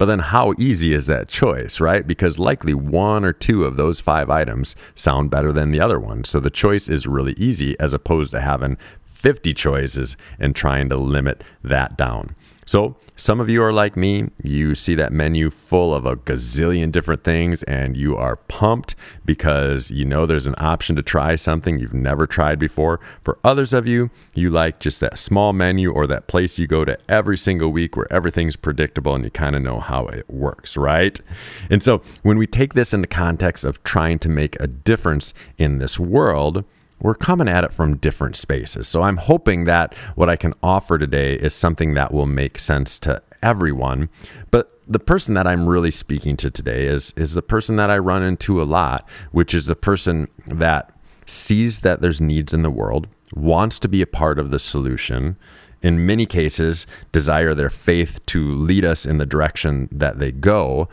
But 0.00 0.06
then 0.06 0.20
how 0.20 0.54
easy 0.56 0.94
is 0.94 1.08
that 1.08 1.28
choice, 1.28 1.78
right? 1.78 2.06
Because 2.06 2.38
likely 2.38 2.72
one 2.72 3.22
or 3.22 3.34
two 3.34 3.66
of 3.66 3.76
those 3.76 4.00
five 4.00 4.30
items 4.30 4.74
sound 4.94 5.28
better 5.30 5.52
than 5.52 5.72
the 5.72 5.80
other 5.82 6.00
one. 6.00 6.24
So 6.24 6.40
the 6.40 6.48
choice 6.48 6.88
is 6.88 7.06
really 7.06 7.34
easy 7.34 7.78
as 7.78 7.92
opposed 7.92 8.30
to 8.30 8.40
having 8.40 8.78
50 9.20 9.52
choices 9.52 10.16
and 10.38 10.56
trying 10.56 10.88
to 10.88 10.96
limit 10.96 11.44
that 11.62 11.96
down. 11.98 12.34
So, 12.64 12.96
some 13.16 13.40
of 13.40 13.50
you 13.50 13.62
are 13.62 13.72
like 13.72 13.96
me. 13.96 14.30
You 14.42 14.74
see 14.74 14.94
that 14.94 15.12
menu 15.12 15.50
full 15.50 15.92
of 15.92 16.06
a 16.06 16.14
gazillion 16.14 16.92
different 16.92 17.24
things 17.24 17.62
and 17.64 17.96
you 17.96 18.16
are 18.16 18.36
pumped 18.36 18.94
because 19.24 19.90
you 19.90 20.04
know 20.04 20.24
there's 20.24 20.46
an 20.46 20.54
option 20.56 20.94
to 20.96 21.02
try 21.02 21.34
something 21.34 21.78
you've 21.78 21.92
never 21.92 22.26
tried 22.26 22.58
before. 22.60 23.00
For 23.24 23.38
others 23.42 23.74
of 23.74 23.88
you, 23.88 24.10
you 24.34 24.50
like 24.50 24.78
just 24.78 25.00
that 25.00 25.18
small 25.18 25.52
menu 25.52 25.90
or 25.90 26.06
that 26.06 26.28
place 26.28 26.60
you 26.60 26.68
go 26.68 26.84
to 26.84 26.96
every 27.10 27.36
single 27.36 27.70
week 27.70 27.96
where 27.96 28.10
everything's 28.10 28.56
predictable 28.56 29.16
and 29.16 29.24
you 29.24 29.30
kind 29.30 29.56
of 29.56 29.62
know 29.62 29.80
how 29.80 30.06
it 30.06 30.30
works, 30.30 30.76
right? 30.76 31.20
And 31.68 31.82
so, 31.82 32.02
when 32.22 32.38
we 32.38 32.46
take 32.46 32.74
this 32.74 32.94
into 32.94 33.08
context 33.08 33.64
of 33.64 33.82
trying 33.82 34.20
to 34.20 34.28
make 34.28 34.58
a 34.60 34.68
difference 34.68 35.34
in 35.58 35.78
this 35.78 35.98
world, 35.98 36.64
we're 37.00 37.14
coming 37.14 37.48
at 37.48 37.64
it 37.64 37.72
from 37.72 37.96
different 37.96 38.36
spaces. 38.36 38.86
So 38.88 39.02
I'm 39.02 39.16
hoping 39.16 39.64
that 39.64 39.94
what 40.14 40.28
I 40.28 40.36
can 40.36 40.54
offer 40.62 40.98
today 40.98 41.34
is 41.34 41.54
something 41.54 41.94
that 41.94 42.12
will 42.12 42.26
make 42.26 42.58
sense 42.58 42.98
to 43.00 43.22
everyone. 43.42 44.10
But 44.50 44.80
the 44.86 44.98
person 44.98 45.34
that 45.34 45.46
I'm 45.46 45.68
really 45.68 45.90
speaking 45.90 46.36
to 46.38 46.50
today 46.50 46.86
is 46.86 47.14
is 47.16 47.34
the 47.34 47.42
person 47.42 47.76
that 47.76 47.90
I 47.90 47.98
run 47.98 48.22
into 48.22 48.60
a 48.60 48.64
lot, 48.64 49.08
which 49.32 49.54
is 49.54 49.66
the 49.66 49.76
person 49.76 50.28
that 50.46 50.92
sees 51.26 51.80
that 51.80 52.00
there's 52.00 52.20
needs 52.20 52.52
in 52.52 52.62
the 52.62 52.70
world, 52.70 53.06
wants 53.34 53.78
to 53.78 53.88
be 53.88 54.02
a 54.02 54.06
part 54.06 54.38
of 54.38 54.50
the 54.50 54.58
solution, 54.58 55.36
in 55.82 56.04
many 56.04 56.26
cases 56.26 56.86
desire 57.12 57.54
their 57.54 57.70
faith 57.70 58.24
to 58.26 58.52
lead 58.52 58.84
us 58.84 59.06
in 59.06 59.18
the 59.18 59.26
direction 59.26 59.88
that 59.92 60.18
they 60.18 60.32
go, 60.32 60.88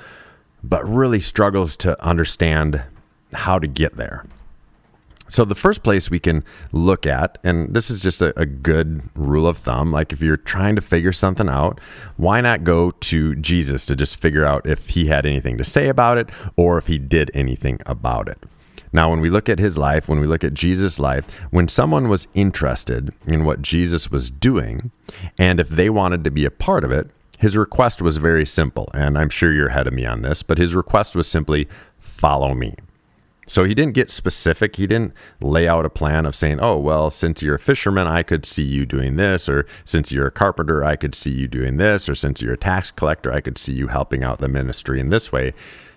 but 0.64 0.88
really 0.88 1.20
struggles 1.20 1.76
to 1.78 2.02
understand 2.06 2.84
how 3.34 3.60
to 3.60 3.68
get 3.68 3.98
there. 3.98 4.26
So, 5.30 5.44
the 5.46 5.56
first 5.56 5.84
place 5.84 6.10
we 6.10 6.20
can 6.20 6.44
look 6.72 7.06
at, 7.06 7.38
and 7.44 7.74
this 7.74 7.90
is 7.90 8.02
just 8.02 8.22
a, 8.22 8.38
a, 8.40 8.46
good 8.46 9.10
rule 9.16 9.48
of 9.48 9.58
thumb, 9.58 9.92
like 9.92 10.14
if 10.14 10.22
you're 10.22 10.38
trying 10.38 10.76
to 10.76 10.82
figure 10.82 11.12
something 11.12 11.50
out, 11.50 11.80
why 12.16 12.42
not 12.42 12.64
go 12.64 12.92
to 12.92 13.36
Jesus 13.36 13.86
to 13.88 13.96
just 13.96 14.16
figure 14.16 14.46
out 14.46 14.66
if 14.66 14.90
he 14.90 15.08
had 15.08 15.26
anything 15.26 15.58
to 15.58 15.64
say 15.64 15.90
about 15.90 16.18
it 16.18 16.30
or 16.56 16.78
if 16.78 16.88
he 16.88 16.98
did 16.98 17.30
anything 17.34 17.80
about 17.86 18.30
it? 18.30 18.40
Now, 18.94 19.10
when 19.10 19.20
we 19.20 19.30
look 19.30 19.50
at 19.50 19.60
his 19.60 19.78
life, 19.78 20.08
when 20.08 20.20
we 20.20 20.28
look 20.28 20.44
at 20.44 20.54
Jesus' 20.54 21.00
life, 21.00 21.30
when 21.52 21.68
someone 21.68 22.08
was 22.08 22.28
interested 22.34 23.14
in 23.28 23.44
what 23.44 23.62
Jesus 23.62 24.10
was 24.10 24.32
doing, 24.32 24.92
and 25.38 25.60
if 25.60 25.70
they 25.70 25.90
wanted 25.90 26.24
to 26.24 26.32
be 26.32 26.46
a 26.46 26.52
part 26.52 26.84
of 26.84 26.92
it, 26.92 27.10
his 27.38 27.56
request 27.56 28.02
was 28.02 28.18
very 28.18 28.46
simple. 28.46 28.90
And 28.94 29.18
I'm 29.18 29.30
sure 29.30 29.54
you're 29.54 29.68
ahead 29.68 29.88
of 29.88 29.94
me 29.94 30.06
on 30.06 30.22
this, 30.22 30.42
but 30.42 30.58
his 30.58 30.74
request 30.74 31.16
was 31.16 31.28
simply, 31.28 31.68
Follow 32.00 32.56
me. 32.56 32.76
So 33.48 33.64
he 33.64 33.74
didn't 33.74 33.94
get 33.94 34.12
specific. 34.12 34.76
He 34.76 34.86
didn't 34.86 35.14
lay 35.42 35.68
out 35.68 35.86
a 35.86 35.90
plan 35.90 36.26
of 36.26 36.36
saying, 36.36 36.60
oh, 36.62 36.78
well, 36.78 37.10
since 37.10 37.42
you're 37.42 37.56
a 37.56 37.60
fisherman, 37.60 38.06
I 38.06 38.22
could 38.22 38.46
see 38.46 38.64
you 38.64 38.86
doing 38.86 39.16
this, 39.16 39.48
or 39.48 39.66
since 39.86 40.12
you're 40.12 40.28
a 40.28 40.32
carpenter, 40.32 40.84
I 40.84 40.98
could 40.98 41.16
see 41.16 41.32
you 41.32 41.48
doing 41.48 41.78
this, 41.78 42.10
or 42.10 42.16
since 42.16 42.42
you're 42.42 42.54
a 42.54 42.58
tax 42.58 42.92
collector, 42.92 43.32
I 43.32 43.42
could 43.42 43.58
see 43.58 43.74
you 43.74 43.88
helping 43.88 44.24
out 44.24 44.40
the 44.40 44.50
ministry 44.50 45.00
in 45.00 45.10
this 45.10 45.32
way. 45.32 45.54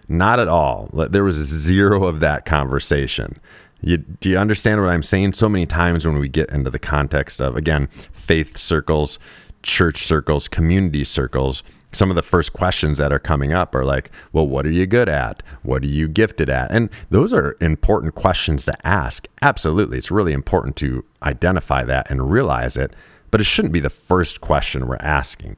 Not 0.09 0.41
at 0.41 0.49
all. 0.49 0.89
There 0.93 1.25
was 1.25 1.37
zero 1.37 2.05
of 2.05 2.21
that 2.21 2.45
conversation. 2.45 3.37
You, 3.81 3.99
do 3.99 4.29
you 4.29 4.39
understand 4.39 4.81
what 4.81 4.91
I'm 4.91 5.03
saying? 5.03 5.33
So 5.33 5.49
many 5.49 5.67
times 5.67 6.07
when 6.07 6.19
we 6.19 6.29
get 6.29 6.51
into 6.51 6.71
the 6.71 6.79
context 6.79 7.41
of, 7.41 7.57
again, 7.57 7.89
faith 8.13 8.57
circles, 8.57 9.19
church 9.63 10.05
circles, 10.05 10.49
community 10.49 11.05
circles, 11.05 11.63
some 11.93 12.11
of 12.11 12.17
the 12.17 12.23
first 12.23 12.53
questions 12.53 12.99
that 12.99 13.13
are 13.13 13.19
coming 13.19 13.53
up 13.53 13.75
are 13.75 13.85
like, 13.85 14.11
well, 14.33 14.47
what 14.47 14.67
are 14.67 14.71
you 14.71 14.87
good 14.87 15.09
at? 15.09 15.43
What 15.63 15.83
are 15.83 15.89
you 15.89 16.09
gifted 16.09 16.49
at? 16.49 16.71
And 16.71 16.89
those 17.11 17.33
are 17.33 17.57
important 17.61 18.15
questions 18.15 18.65
to 18.67 18.87
ask. 18.87 19.27
Absolutely. 19.43 19.99
It's 19.99 20.11
really 20.11 20.33
important 20.33 20.77
to 20.77 21.05
identify 21.23 21.85
that 21.85 22.11
and 22.11 22.31
realize 22.31 22.77
it, 22.77 22.95
but 23.31 23.41
it 23.41 23.45
shouldn't 23.45 23.73
be 23.73 23.81
the 23.81 23.91
first 23.91 24.41
question 24.41 24.87
we're 24.87 24.97
asking. 25.01 25.57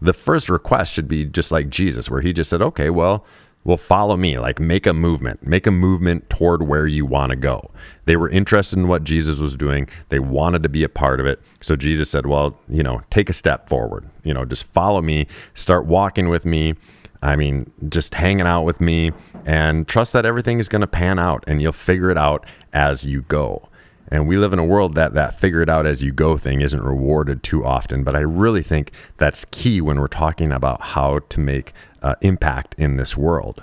The 0.00 0.12
first 0.12 0.48
request 0.48 0.92
should 0.92 1.08
be 1.08 1.24
just 1.24 1.50
like 1.50 1.68
Jesus, 1.68 2.10
where 2.10 2.20
he 2.20 2.32
just 2.32 2.50
said, 2.50 2.62
okay, 2.62 2.90
well, 2.90 3.24
well, 3.64 3.76
follow 3.76 4.16
me, 4.16 4.38
like 4.38 4.60
make 4.60 4.86
a 4.86 4.92
movement, 4.92 5.46
make 5.46 5.66
a 5.66 5.70
movement 5.70 6.30
toward 6.30 6.62
where 6.62 6.86
you 6.86 7.04
want 7.04 7.30
to 7.30 7.36
go. 7.36 7.70
They 8.06 8.16
were 8.16 8.28
interested 8.30 8.78
in 8.78 8.88
what 8.88 9.04
Jesus 9.04 9.38
was 9.38 9.56
doing. 9.56 9.88
They 10.08 10.18
wanted 10.18 10.62
to 10.62 10.68
be 10.68 10.84
a 10.84 10.88
part 10.88 11.20
of 11.20 11.26
it. 11.26 11.40
So 11.60 11.76
Jesus 11.76 12.08
said, 12.08 12.26
well, 12.26 12.58
you 12.68 12.82
know, 12.82 13.02
take 13.10 13.28
a 13.28 13.34
step 13.34 13.68
forward, 13.68 14.08
you 14.22 14.32
know, 14.32 14.44
just 14.44 14.64
follow 14.64 15.02
me, 15.02 15.26
start 15.54 15.84
walking 15.84 16.28
with 16.28 16.44
me. 16.44 16.74
I 17.20 17.34
mean, 17.34 17.70
just 17.88 18.14
hanging 18.14 18.46
out 18.46 18.62
with 18.62 18.80
me 18.80 19.10
and 19.44 19.88
trust 19.88 20.12
that 20.12 20.24
everything 20.24 20.60
is 20.60 20.68
going 20.68 20.82
to 20.82 20.86
pan 20.86 21.18
out 21.18 21.42
and 21.48 21.60
you'll 21.60 21.72
figure 21.72 22.10
it 22.10 22.16
out 22.16 22.46
as 22.72 23.04
you 23.04 23.22
go. 23.22 23.68
And 24.10 24.26
we 24.26 24.36
live 24.36 24.52
in 24.52 24.58
a 24.58 24.64
world 24.64 24.94
that 24.94 25.14
that 25.14 25.38
figure 25.38 25.62
it 25.62 25.68
out 25.68 25.86
as 25.86 26.02
you 26.02 26.12
go 26.12 26.36
thing 26.36 26.60
isn't 26.60 26.82
rewarded 26.82 27.42
too 27.42 27.64
often. 27.64 28.04
But 28.04 28.16
I 28.16 28.20
really 28.20 28.62
think 28.62 28.92
that's 29.16 29.44
key 29.46 29.80
when 29.80 30.00
we're 30.00 30.08
talking 30.08 30.52
about 30.52 30.80
how 30.80 31.20
to 31.20 31.40
make 31.40 31.72
uh, 32.02 32.14
impact 32.20 32.74
in 32.78 32.96
this 32.96 33.16
world. 33.16 33.62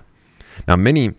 Now, 0.67 0.75
many, 0.75 1.13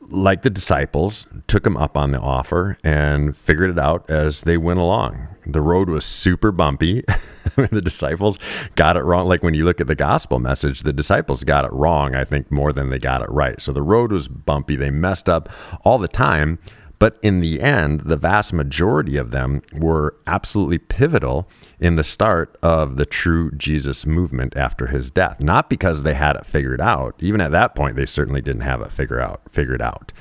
like 0.00 0.42
the 0.42 0.50
disciples, 0.50 1.26
took 1.46 1.66
him 1.66 1.76
up 1.76 1.96
on 1.96 2.10
the 2.10 2.20
offer 2.20 2.78
and 2.84 3.36
figured 3.36 3.70
it 3.70 3.78
out 3.78 4.08
as 4.10 4.42
they 4.42 4.56
went 4.56 4.80
along. 4.80 5.28
The 5.46 5.60
road 5.60 5.88
was 5.88 6.04
super 6.04 6.52
bumpy. 6.52 7.02
the 7.56 7.80
disciples 7.80 8.38
got 8.76 8.96
it 8.96 9.02
wrong. 9.02 9.26
Like 9.26 9.42
when 9.42 9.54
you 9.54 9.64
look 9.64 9.80
at 9.80 9.86
the 9.86 9.94
gospel 9.94 10.38
message, 10.38 10.82
the 10.82 10.92
disciples 10.92 11.42
got 11.42 11.64
it 11.64 11.72
wrong, 11.72 12.14
I 12.14 12.24
think, 12.24 12.50
more 12.50 12.72
than 12.72 12.90
they 12.90 12.98
got 12.98 13.22
it 13.22 13.30
right. 13.30 13.60
So 13.60 13.72
the 13.72 13.82
road 13.82 14.12
was 14.12 14.28
bumpy. 14.28 14.76
They 14.76 14.90
messed 14.90 15.28
up 15.28 15.48
all 15.84 15.98
the 15.98 16.08
time. 16.08 16.58
But 17.02 17.18
in 17.20 17.40
the 17.40 17.60
end, 17.60 18.02
the 18.02 18.16
vast 18.16 18.52
majority 18.52 19.16
of 19.16 19.32
them 19.32 19.62
were 19.74 20.14
absolutely 20.24 20.78
pivotal 20.78 21.48
in 21.80 21.96
the 21.96 22.04
start 22.04 22.56
of 22.62 22.94
the 22.94 23.04
true 23.04 23.50
Jesus 23.56 24.06
movement 24.06 24.56
after 24.56 24.86
his 24.86 25.10
death. 25.10 25.40
Not 25.40 25.68
because 25.68 26.04
they 26.04 26.14
had 26.14 26.36
it 26.36 26.46
figured 26.46 26.80
out. 26.80 27.16
Even 27.18 27.40
at 27.40 27.50
that 27.50 27.74
point, 27.74 27.96
they 27.96 28.06
certainly 28.06 28.40
didn't 28.40 28.60
have 28.60 28.80
it 28.82 28.92
figure 28.92 29.18
out, 29.18 29.42
figured 29.50 29.82
out. 29.82 30.12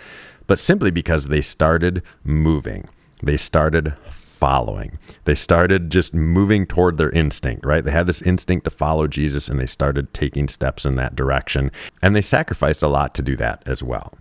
But 0.47 0.57
simply 0.57 0.89
because 0.89 1.27
they 1.27 1.41
started 1.41 2.01
moving. 2.23 2.89
They 3.21 3.37
started 3.37 3.95
following. 4.09 4.97
They 5.25 5.35
started 5.35 5.91
just 5.91 6.15
moving 6.15 6.65
toward 6.65 6.97
their 6.97 7.11
instinct, 7.11 7.63
right? 7.63 7.85
They 7.85 7.91
had 7.91 8.07
this 8.07 8.23
instinct 8.23 8.63
to 8.63 8.71
follow 8.71 9.05
Jesus 9.05 9.49
and 9.49 9.59
they 9.59 9.67
started 9.67 10.15
taking 10.15 10.47
steps 10.47 10.83
in 10.87 10.95
that 10.95 11.15
direction. 11.15 11.69
And 12.01 12.15
they 12.15 12.21
sacrificed 12.21 12.81
a 12.81 12.87
lot 12.87 13.13
to 13.13 13.21
do 13.21 13.35
that 13.35 13.61
as 13.67 13.83
well. 13.83 14.15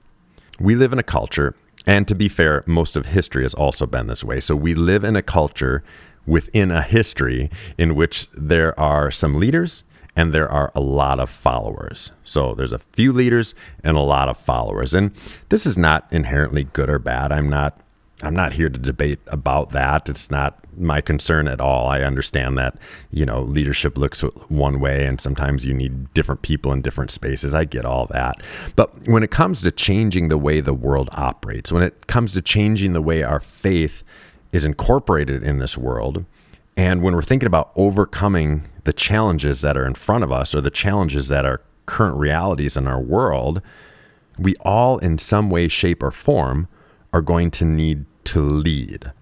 We 0.60 0.74
live 0.74 0.92
in 0.92 0.98
a 0.98 1.02
culture 1.02 1.54
and 1.86 2.06
to 2.08 2.14
be 2.14 2.28
fair, 2.28 2.62
most 2.66 2.96
of 2.96 3.06
history 3.06 3.42
has 3.42 3.54
also 3.54 3.86
been 3.86 4.06
this 4.06 4.24
way. 4.24 4.40
So 4.40 4.54
we 4.54 4.74
live 4.74 5.04
in 5.04 5.16
a 5.16 5.22
culture 5.22 5.82
within 6.26 6.70
a 6.70 6.82
history 6.82 7.50
in 7.78 7.94
which 7.94 8.28
there 8.32 8.78
are 8.78 9.10
some 9.10 9.38
leaders 9.40 9.84
and 10.16 10.34
there 10.34 10.50
are 10.50 10.70
a 10.74 10.80
lot 10.80 11.20
of 11.20 11.30
followers. 11.30 12.12
So 12.24 12.54
there's 12.54 12.72
a 12.72 12.78
few 12.78 13.12
leaders 13.12 13.54
and 13.82 13.96
a 13.96 14.02
lot 14.02 14.28
of 14.28 14.36
followers. 14.36 14.92
And 14.92 15.12
this 15.48 15.64
is 15.64 15.78
not 15.78 16.06
inherently 16.10 16.64
good 16.64 16.90
or 16.90 16.98
bad. 16.98 17.32
I'm 17.32 17.48
not 17.48 17.80
I'm 18.22 18.34
not 18.34 18.52
here 18.52 18.68
to 18.68 18.78
debate 18.78 19.20
about 19.28 19.70
that. 19.70 20.08
It's 20.10 20.30
not 20.30 20.59
my 20.76 21.00
concern 21.00 21.48
at 21.48 21.60
all. 21.60 21.88
I 21.88 22.00
understand 22.00 22.56
that, 22.58 22.76
you 23.10 23.26
know, 23.26 23.42
leadership 23.42 23.96
looks 23.98 24.22
one 24.48 24.80
way 24.80 25.06
and 25.06 25.20
sometimes 25.20 25.64
you 25.64 25.74
need 25.74 26.12
different 26.14 26.42
people 26.42 26.72
in 26.72 26.82
different 26.82 27.10
spaces. 27.10 27.54
I 27.54 27.64
get 27.64 27.84
all 27.84 28.06
that. 28.06 28.42
But 28.76 29.08
when 29.08 29.22
it 29.22 29.30
comes 29.30 29.62
to 29.62 29.70
changing 29.70 30.28
the 30.28 30.38
way 30.38 30.60
the 30.60 30.74
world 30.74 31.08
operates, 31.12 31.72
when 31.72 31.82
it 31.82 32.06
comes 32.06 32.32
to 32.32 32.42
changing 32.42 32.92
the 32.92 33.02
way 33.02 33.22
our 33.22 33.40
faith 33.40 34.02
is 34.52 34.64
incorporated 34.64 35.42
in 35.42 35.58
this 35.58 35.76
world, 35.76 36.24
and 36.76 37.02
when 37.02 37.14
we're 37.14 37.22
thinking 37.22 37.46
about 37.46 37.72
overcoming 37.76 38.68
the 38.84 38.92
challenges 38.92 39.60
that 39.60 39.76
are 39.76 39.86
in 39.86 39.94
front 39.94 40.24
of 40.24 40.32
us 40.32 40.54
or 40.54 40.60
the 40.60 40.70
challenges 40.70 41.28
that 41.28 41.44
are 41.44 41.62
current 41.86 42.16
realities 42.16 42.76
in 42.76 42.86
our 42.86 43.00
world, 43.00 43.60
we 44.38 44.54
all, 44.60 44.98
in 44.98 45.18
some 45.18 45.50
way, 45.50 45.68
shape, 45.68 46.02
or 46.02 46.10
form, 46.10 46.68
are 47.12 47.20
going 47.20 47.50
to 47.50 47.64
need 47.64 48.06
to 48.24 48.40
lead. 48.40 49.12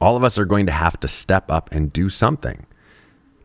All 0.00 0.16
of 0.16 0.24
us 0.24 0.38
are 0.38 0.44
going 0.44 0.66
to 0.66 0.72
have 0.72 0.98
to 1.00 1.08
step 1.08 1.50
up 1.50 1.70
and 1.72 1.92
do 1.92 2.08
something. 2.08 2.66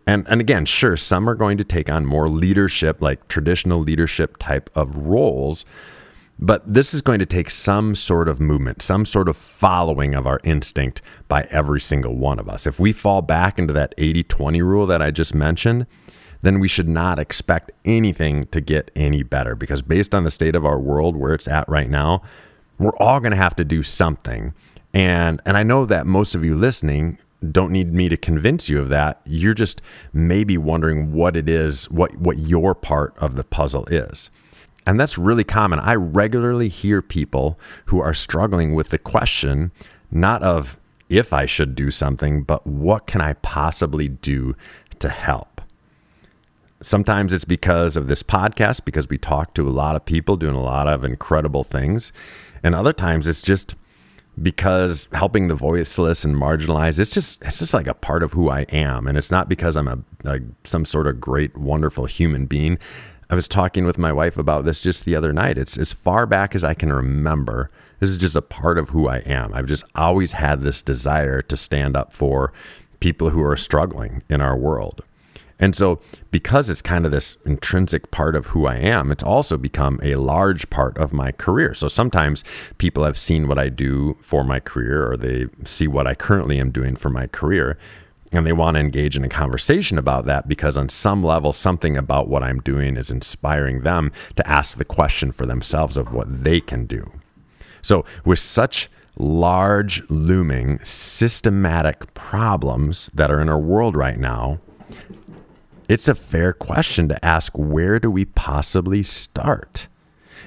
And, 0.06 0.28
and 0.28 0.42
again, 0.42 0.66
sure, 0.66 0.98
some 0.98 1.30
are 1.30 1.36
going 1.36 1.58
to 1.58 1.64
take 1.64 1.90
on 1.90 2.06
more 2.06 2.28
leadership, 2.28 3.02
like 3.02 3.28
traditional 3.28 3.80
leadership 3.80 4.38
type 4.38 4.70
of 4.76 4.98
roles, 4.98 5.66
but 6.40 6.62
this 6.72 6.94
is 6.94 7.02
going 7.02 7.20
to 7.20 7.26
take 7.26 7.50
some 7.50 7.96
sort 7.96 8.28
of 8.28 8.40
movement, 8.40 8.82
some 8.82 9.06
sort 9.06 9.30
of 9.30 9.38
following 9.38 10.14
of 10.14 10.28
our 10.28 10.42
instinct 10.44 11.02
by 11.28 11.48
every 11.50 11.80
single 11.80 12.16
one 12.16 12.40
of 12.40 12.50
us. 12.50 12.68
If 12.68 12.80
we 12.80 12.92
fall 12.92 13.22
back 13.22 13.58
into 13.60 13.72
that 13.74 13.94
80 13.98 14.24
20 14.24 14.62
rule 14.62 14.88
that 14.88 15.02
I 15.02 15.12
just 15.12 15.34
mentioned, 15.34 15.86
then 16.42 16.60
we 16.60 16.68
should 16.68 16.90
not 16.90 17.20
expect 17.20 17.72
anything 17.86 18.48
to 18.48 18.60
get 18.60 18.92
any 18.96 19.24
better 19.24 19.56
because 19.56 19.82
based 19.82 20.14
on 20.14 20.26
the 20.26 20.30
state 20.30 20.56
of 20.56 20.66
our 20.66 20.80
world 20.80 21.16
where 21.16 21.34
it's 21.34 21.48
at 21.48 21.68
right 21.70 21.90
now, 21.90 22.22
we're 22.78 22.98
all 22.98 23.20
going 23.22 23.32
to 23.32 23.38
have 23.38 23.56
to 23.56 23.64
do 23.64 23.82
something. 23.82 24.54
And 24.94 25.42
and 25.46 25.58
I 25.58 25.64
know 25.64 25.86
that 25.86 26.06
most 26.06 26.36
of 26.36 26.44
you 26.44 26.56
listening 26.56 27.18
don't 27.52 27.72
need 27.72 27.94
me 27.94 28.08
to 28.10 28.16
convince 28.16 28.70
you 28.70 28.80
of 28.80 28.90
that. 28.90 29.22
You're 29.26 29.54
just 29.54 29.82
maybe 30.14 30.58
wondering 30.58 31.12
what 31.12 31.36
it 31.36 31.50
is, 31.50 31.90
what 31.90 32.16
what 32.18 32.38
your 32.38 32.76
part 32.76 33.16
of 33.18 33.36
the 33.36 33.44
puzzle 33.44 33.86
is. 33.88 34.30
And 34.86 35.00
that's 35.00 35.18
really 35.18 35.44
common. 35.44 35.80
I 35.80 35.96
regularly 35.96 36.68
hear 36.68 37.02
people 37.02 37.58
who 37.86 38.00
are 38.00 38.14
struggling 38.14 38.76
with 38.76 38.90
the 38.90 38.98
question 38.98 39.72
not 40.12 40.44
of 40.44 40.78
if 41.10 41.34
I 41.34 41.46
should 41.46 41.76
do 41.76 41.90
something, 41.92 42.44
but 42.44 42.66
what 42.68 43.08
can 43.08 43.22
I 43.22 43.34
possibly 43.34 44.08
do 44.08 44.56
to 45.00 45.10
help? 45.10 45.62
Sometimes 46.82 47.34
it's 47.34 47.46
because 47.46 47.96
of 47.96 48.08
this 48.08 48.24
podcast, 48.24 48.84
because 48.84 49.08
we 49.08 49.18
talk 49.18 49.54
to 49.54 49.68
a 49.68 49.72
lot 49.72 49.96
of 49.96 50.06
people 50.06 50.36
doing 50.36 50.56
a 50.56 50.62
lot 50.62 50.88
of 50.88 51.06
incredible 51.06 51.64
things. 51.64 52.12
And 52.62 52.76
other 52.76 52.94
times 52.94 53.28
it's 53.28 53.42
just 53.42 53.76
because 54.42 55.08
helping 55.14 55.48
the 55.48 55.56
voiceless 55.56 56.26
and 56.26 56.36
marginalized 56.36 57.00
it's 57.00 57.12
just 57.12 57.42
it's 57.44 57.60
just 57.60 57.74
like 57.74 57.88
a 57.88 57.94
part 57.94 58.24
of 58.24 58.34
who 58.34 58.50
I 58.50 58.62
am. 58.62 59.08
And 59.08 59.18
it's 59.18 59.32
not 59.32 59.48
because 59.48 59.78
I'm 59.78 59.88
a, 59.88 60.00
like 60.24 60.42
some 60.64 60.86
sort 60.86 61.08
of 61.08 61.22
great 61.22 61.56
wonderful 61.58 62.06
human 62.06 62.46
being. 62.46 62.80
I 63.30 63.36
was 63.36 63.48
talking 63.48 63.86
with 63.86 63.98
my 63.98 64.12
wife 64.12 64.38
about 64.38 64.66
this 64.66 64.82
just 64.82 65.06
the 65.06 65.16
other 65.16 65.34
night. 65.34 65.58
It's 65.58 65.78
as 65.78 65.94
far 65.94 66.26
back 66.26 66.56
as 66.56 66.64
I 66.64 66.74
can 66.74 66.92
remember. 66.92 67.72
This 68.00 68.10
is 68.10 68.18
just 68.18 68.36
a 68.36 68.42
part 68.42 68.78
of 68.78 68.90
who 68.90 69.08
I 69.08 69.20
am. 69.20 69.54
I've 69.54 69.66
just 69.66 69.86
always 69.96 70.34
had 70.34 70.62
this 70.62 70.82
desire 70.82 71.42
to 71.44 71.56
stand 71.56 71.96
up 71.96 72.12
for 72.12 72.52
people 73.00 73.30
who 73.30 73.42
are 73.44 73.56
struggling 73.56 74.24
in 74.30 74.42
our 74.42 74.58
world 74.58 75.04
and 75.64 75.74
so, 75.74 76.02
because 76.30 76.70
it's 76.70 76.82
kind 76.82 77.06
of 77.06 77.14
this 77.14 77.38
intrinsic 77.46 78.12
part 78.12 78.36
of 78.36 78.48
who 78.48 78.66
I 78.66 78.76
am, 78.76 79.14
it's 79.14 79.24
also 79.24 79.56
become 79.56 79.98
a 80.04 80.16
large 80.16 80.70
part 80.70 80.98
of 80.98 81.14
my 81.14 81.32
career. 81.32 81.74
So, 81.74 81.88
sometimes 81.88 82.44
people 82.80 83.06
have 83.06 83.18
seen 83.18 83.48
what 83.48 83.58
I 83.58 83.70
do 83.70 84.18
for 84.20 84.44
my 84.44 84.60
career, 84.60 85.10
or 85.10 85.16
they 85.16 85.46
see 85.64 85.88
what 85.88 86.06
I 86.06 86.16
currently 86.16 86.60
am 86.60 86.72
doing 86.72 86.98
for 86.98 87.10
my 87.10 87.28
career, 87.28 87.78
and 88.34 88.46
they 88.46 88.52
want 88.52 88.76
to 88.76 88.82
engage 88.82 89.16
in 89.16 89.24
a 89.24 89.30
conversation 89.30 89.98
about 89.98 90.26
that 90.26 90.50
because, 90.50 90.76
on 90.76 90.90
some 90.90 91.24
level, 91.24 91.54
something 91.54 91.96
about 91.96 92.28
what 92.28 92.44
I'm 92.44 92.60
doing 92.60 92.98
is 92.98 93.10
inspiring 93.10 93.84
them 93.84 94.12
to 94.36 94.46
ask 94.46 94.78
the 94.78 94.84
question 94.84 95.32
for 95.32 95.46
themselves 95.46 95.96
of 95.96 96.14
what 96.14 96.44
they 96.44 96.60
can 96.60 96.86
do. 96.86 97.10
So, 97.82 98.04
with 98.26 98.40
such 98.40 98.90
large, 99.18 100.04
looming, 100.10 100.84
systematic 100.84 102.14
problems 102.14 103.10
that 103.14 103.32
are 103.32 103.40
in 103.40 103.48
our 103.48 103.60
world 103.60 103.96
right 103.96 104.20
now, 104.20 104.60
it's 105.90 106.08
a 106.08 106.16
fair 106.16 106.54
question 106.54 107.08
to 107.10 107.26
ask 107.26 107.58
where 107.58 108.00
do 108.00 108.10
we 108.10 108.26
possibly 108.26 109.04
start? 109.04 109.88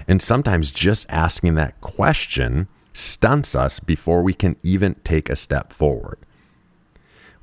And 0.08 0.20
sometimes 0.22 0.70
just 0.70 1.06
asking 1.08 1.54
that 1.54 1.80
question 1.80 2.68
stunts 2.92 3.54
us 3.54 3.78
before 3.80 4.22
we 4.22 4.32
can 4.32 4.56
even 4.62 4.94
take 5.04 5.28
a 5.28 5.36
step 5.36 5.72
forward. 5.72 6.18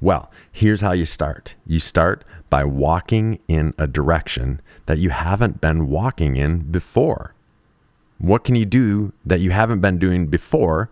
Well, 0.02 0.32
here's 0.52 0.82
how 0.82 0.92
you 0.92 1.06
start 1.06 1.56
you 1.66 1.80
start 1.80 2.26
by 2.50 2.64
walking 2.64 3.40
in 3.48 3.74
a 3.78 3.88
direction 3.88 4.62
that 4.86 4.98
you 4.98 5.12
haven't 5.12 5.62
been 5.62 5.88
walking 5.88 6.36
in 6.36 6.60
before. 6.72 7.34
What 8.18 8.44
can 8.44 8.56
you 8.56 8.66
do 8.66 9.14
that 9.26 9.40
you 9.40 9.52
haven't 9.52 9.80
been 9.80 9.98
doing 9.98 10.28
before 10.28 10.90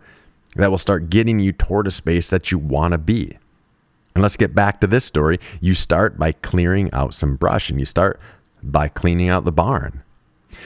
that 0.56 0.70
will 0.70 0.78
start 0.78 1.10
getting 1.10 1.38
you 1.40 1.52
toward 1.52 1.86
a 1.86 1.90
space 1.90 2.30
that 2.30 2.50
you 2.50 2.58
want 2.58 2.92
to 2.92 2.98
be? 2.98 3.38
And 4.14 4.22
let's 4.22 4.36
get 4.36 4.54
back 4.54 4.80
to 4.80 4.86
this 4.86 5.04
story. 5.04 5.38
You 5.60 5.74
start 5.74 6.18
by 6.18 6.32
clearing 6.32 6.92
out 6.92 7.14
some 7.14 7.36
brush 7.36 7.70
and 7.70 7.78
you 7.78 7.86
start 7.86 8.20
by 8.62 8.88
cleaning 8.88 9.28
out 9.28 9.44
the 9.44 9.52
barn. 9.52 10.02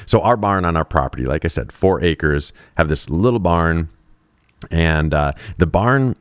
So, 0.05 0.21
our 0.21 0.37
barn 0.37 0.65
on 0.65 0.77
our 0.77 0.85
property, 0.85 1.25
like 1.25 1.45
I 1.45 1.49
said, 1.49 1.73
four 1.73 2.03
acres, 2.03 2.53
have 2.77 2.89
this 2.89 3.09
little 3.09 3.39
barn, 3.39 3.89
and 4.71 5.15
uh, 5.15 5.33
the 5.59 5.67
barn 5.67 6.17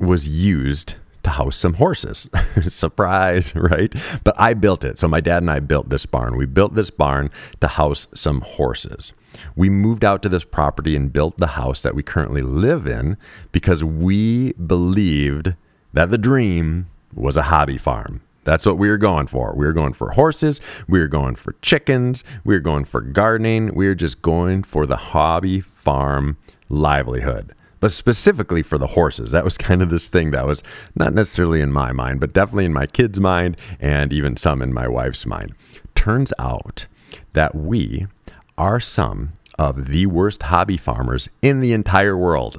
was 0.00 0.26
used 0.28 0.96
to 1.22 1.30
house 1.30 1.56
some 1.56 1.74
horses. 1.74 2.28
Surprise, 2.68 3.54
right? 3.54 3.94
But 4.24 4.34
I 4.38 4.54
built 4.54 4.84
it. 4.84 4.98
So, 4.98 5.08
my 5.08 5.20
dad 5.20 5.42
and 5.42 5.50
I 5.50 5.60
built 5.60 5.90
this 5.90 6.06
barn. 6.06 6.36
We 6.36 6.44
built 6.44 6.74
this 6.74 6.90
barn 6.90 7.30
to 7.60 7.68
house 7.68 8.08
some 8.14 8.40
horses. 8.40 9.12
We 9.54 9.70
moved 9.70 10.04
out 10.04 10.22
to 10.22 10.28
this 10.28 10.44
property 10.44 10.96
and 10.96 11.12
built 11.12 11.38
the 11.38 11.48
house 11.48 11.82
that 11.82 11.94
we 11.94 12.02
currently 12.02 12.42
live 12.42 12.86
in 12.86 13.16
because 13.52 13.84
we 13.84 14.52
believed 14.54 15.54
that 15.98 16.10
the 16.10 16.16
dream 16.16 16.86
was 17.12 17.36
a 17.36 17.42
hobby 17.42 17.76
farm. 17.76 18.20
That's 18.44 18.64
what 18.64 18.78
we 18.78 18.88
were 18.88 18.98
going 18.98 19.26
for. 19.26 19.52
We 19.56 19.66
were 19.66 19.72
going 19.72 19.94
for 19.94 20.10
horses. 20.10 20.60
We 20.86 21.00
were 21.00 21.08
going 21.08 21.34
for 21.34 21.56
chickens. 21.60 22.22
We 22.44 22.54
were 22.54 22.60
going 22.60 22.84
for 22.84 23.00
gardening. 23.00 23.74
We 23.74 23.88
were 23.88 23.96
just 23.96 24.22
going 24.22 24.62
for 24.62 24.86
the 24.86 24.96
hobby 24.96 25.60
farm 25.60 26.36
livelihood. 26.68 27.52
But 27.80 27.90
specifically 27.90 28.62
for 28.62 28.78
the 28.78 28.86
horses, 28.86 29.32
that 29.32 29.42
was 29.42 29.58
kind 29.58 29.82
of 29.82 29.90
this 29.90 30.06
thing 30.06 30.30
that 30.30 30.46
was 30.46 30.62
not 30.94 31.14
necessarily 31.14 31.60
in 31.60 31.72
my 31.72 31.90
mind, 31.90 32.20
but 32.20 32.32
definitely 32.32 32.66
in 32.66 32.72
my 32.72 32.86
kids' 32.86 33.18
mind 33.18 33.56
and 33.80 34.12
even 34.12 34.36
some 34.36 34.62
in 34.62 34.72
my 34.72 34.86
wife's 34.86 35.26
mind. 35.26 35.52
Turns 35.96 36.32
out 36.38 36.86
that 37.32 37.56
we 37.56 38.06
are 38.56 38.78
some 38.78 39.32
of 39.58 39.88
the 39.88 40.06
worst 40.06 40.44
hobby 40.44 40.76
farmers 40.76 41.28
in 41.42 41.58
the 41.58 41.72
entire 41.72 42.16
world. 42.16 42.56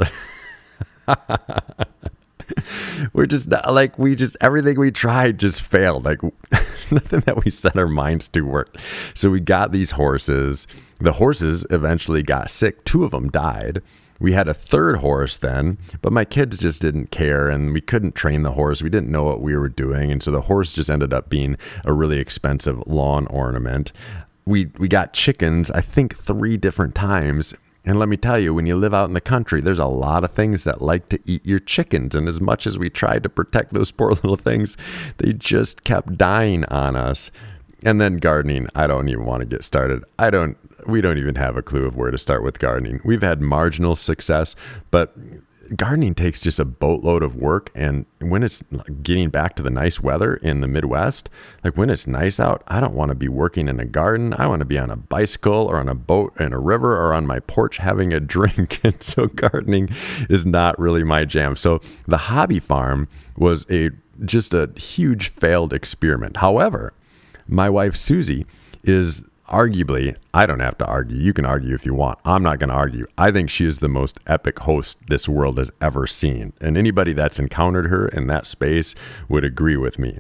we're 3.14 3.26
just 3.26 3.50
like 3.50 3.98
we 3.98 4.16
just 4.16 4.38
everything 4.42 4.80
we 4.80 4.92
tried 4.92 5.38
just 5.40 5.62
failed. 5.62 6.06
Like 6.06 6.22
nothing 6.92 7.22
that 7.22 7.44
we 7.44 7.52
set 7.52 7.78
our 7.78 7.88
minds 7.88 8.28
to 8.30 8.42
worked. 8.42 8.78
So 9.14 9.30
we 9.30 9.40
got 9.40 9.72
these 9.72 9.92
horses. 9.92 10.68
The 11.00 11.14
horses 11.14 11.66
eventually 11.70 12.24
got 12.24 12.50
sick. 12.50 12.84
Two 12.84 13.04
of 13.04 13.12
them 13.12 13.30
died. 13.30 13.82
We 14.20 14.34
had 14.34 14.50
a 14.50 14.54
third 14.54 14.98
horse 14.98 15.38
then, 15.38 15.78
but 16.02 16.12
my 16.12 16.26
kids 16.26 16.58
just 16.58 16.82
didn't 16.82 17.10
care 17.10 17.48
and 17.48 17.72
we 17.72 17.80
couldn't 17.80 18.16
train 18.16 18.44
the 18.44 18.52
horse. 18.52 18.82
We 18.82 18.90
didn't 18.90 19.12
know 19.12 19.24
what 19.24 19.42
we 19.42 19.56
were 19.56 19.70
doing. 19.70 20.12
And 20.12 20.22
so 20.22 20.30
the 20.30 20.42
horse 20.42 20.74
just 20.74 20.90
ended 20.90 21.14
up 21.14 21.30
being 21.30 21.56
a 21.86 21.94
really 21.94 22.20
expensive 22.20 22.84
lawn 22.86 23.28
ornament. 23.28 23.94
We, 24.46 24.72
we 24.78 24.90
got 24.90 25.14
chickens, 25.14 25.72
I 25.72 25.80
think, 25.80 26.18
three 26.18 26.58
different 26.58 26.96
times 26.96 27.54
and 27.86 27.98
let 27.98 28.10
me 28.10 28.18
tell 28.18 28.38
you, 28.38 28.54
when 28.54 28.66
you 28.66 28.76
live 28.76 28.94
out 28.94 29.08
in 29.08 29.14
the 29.14 29.22
country, 29.22 29.62
there's 29.62 29.80
a 29.80 29.86
lot 29.86 30.24
of 30.24 30.32
things 30.32 30.66
that 30.66 30.82
like 30.82 31.10
to 31.10 31.20
eat 31.26 31.46
your 31.46 31.60
chickens. 31.60 32.14
And 32.14 32.28
as 32.28 32.42
much 32.42 32.68
as 32.68 32.78
we 32.78 32.90
tried 32.90 33.24
to 33.24 33.30
protect 33.30 33.74
those 33.74 33.92
poor 34.00 34.12
little 34.12 34.36
things, 34.36 34.78
they 35.18 35.34
just 35.34 35.84
kept 35.84 36.18
dying 36.18 36.66
on 36.66 36.96
us. 36.96 37.32
And 37.84 38.02
then 38.02 38.18
gardening, 38.18 38.68
I 38.76 38.88
don't 38.88 39.08
even 39.08 39.26
want 39.26 39.40
to 39.42 39.46
get 39.46 39.64
started. 39.64 40.04
I 40.18 40.30
don't, 40.30 40.58
we 40.86 41.00
don't 41.00 41.18
even 41.18 41.36
have 41.36 41.56
a 41.56 41.62
clue 41.62 41.86
of 41.86 41.96
where 41.96 42.12
to 42.12 42.18
start 42.18 42.44
with 42.44 42.60
gardening. 42.60 43.00
We've 43.06 43.22
had 43.22 43.42
marginal 43.42 43.96
success, 43.96 44.56
but 44.92 45.16
gardening 45.76 46.16
takes 46.16 46.42
just 46.42 46.60
a 46.60 46.66
boatload 46.66 47.24
of 47.24 47.36
work 47.36 47.72
and 47.76 48.06
when 48.20 48.44
it's 48.44 48.64
getting 49.02 49.30
back 49.30 49.56
to 49.56 49.64
the 49.64 49.70
nice 49.70 50.02
weather 50.02 50.36
in 50.36 50.62
the 50.62 50.68
midwest 50.68 51.30
like 51.64 51.78
when 51.78 51.90
it's 51.90 52.08
nice 52.08 52.40
out 52.40 52.64
i 52.68 52.80
don't 52.80 52.94
want 52.94 53.10
to 53.10 53.16
be 53.16 53.28
working 53.28 53.68
in 53.68 53.80
a 53.80 53.86
garden. 53.86 54.34
I 54.38 54.48
want 54.48 54.60
to 54.60 54.66
be 54.66 54.78
on 54.78 54.90
a 54.90 54.96
bicycle 54.96 55.68
or 55.68 55.78
on 55.78 55.90
a 55.90 55.96
boat 55.96 56.40
in 56.40 56.54
a 56.54 56.60
river 56.60 56.96
or 56.96 57.14
on 57.14 57.26
my 57.28 57.40
porch 57.40 57.78
having 57.78 58.14
a 58.14 58.20
drink 58.36 58.80
and 58.84 59.02
so 59.02 59.28
gardening 59.28 59.90
is 60.30 60.46
not 60.46 60.80
really 60.80 61.04
my 61.04 61.26
jam. 61.26 61.56
So 61.56 61.82
the 62.08 62.18
hobby 62.18 62.60
farm 62.60 63.08
was 63.38 63.66
a 63.70 63.92
just 64.26 64.54
a 64.54 64.70
huge 64.78 65.30
failed 65.30 65.74
experiment. 65.74 66.38
However 66.38 66.94
my 67.48 67.70
wife 67.70 67.96
susie 67.96 68.46
is 68.84 69.24
arguably, 69.50 70.16
I 70.34 70.46
don't 70.46 70.60
have 70.60 70.78
to 70.80 70.86
argue. 70.86 71.18
You 71.18 71.34
can 71.34 71.46
argue 71.46 71.74
if 71.76 71.86
you 71.86 71.94
want. 71.94 72.20
I'm 72.26 72.44
not 72.44 72.60
going 72.60 72.70
to 72.70 72.76
argue. 72.76 73.06
I 73.18 73.32
think 73.32 73.50
she 73.50 73.66
is 73.66 73.80
the 73.80 73.90
most 73.90 74.20
epic 74.26 74.60
host 74.60 74.98
this 75.08 75.28
world 75.28 75.58
has 75.58 75.72
ever 75.82 76.08
seen. 76.08 76.54
And 76.62 76.78
anybody 76.78 77.14
that's 77.14 77.40
encountered 77.40 77.88
her 77.88 78.08
in 78.08 78.28
that 78.28 78.46
space 78.48 78.96
would 79.28 79.44
agree 79.44 79.78
with 79.78 80.00
me. 80.00 80.20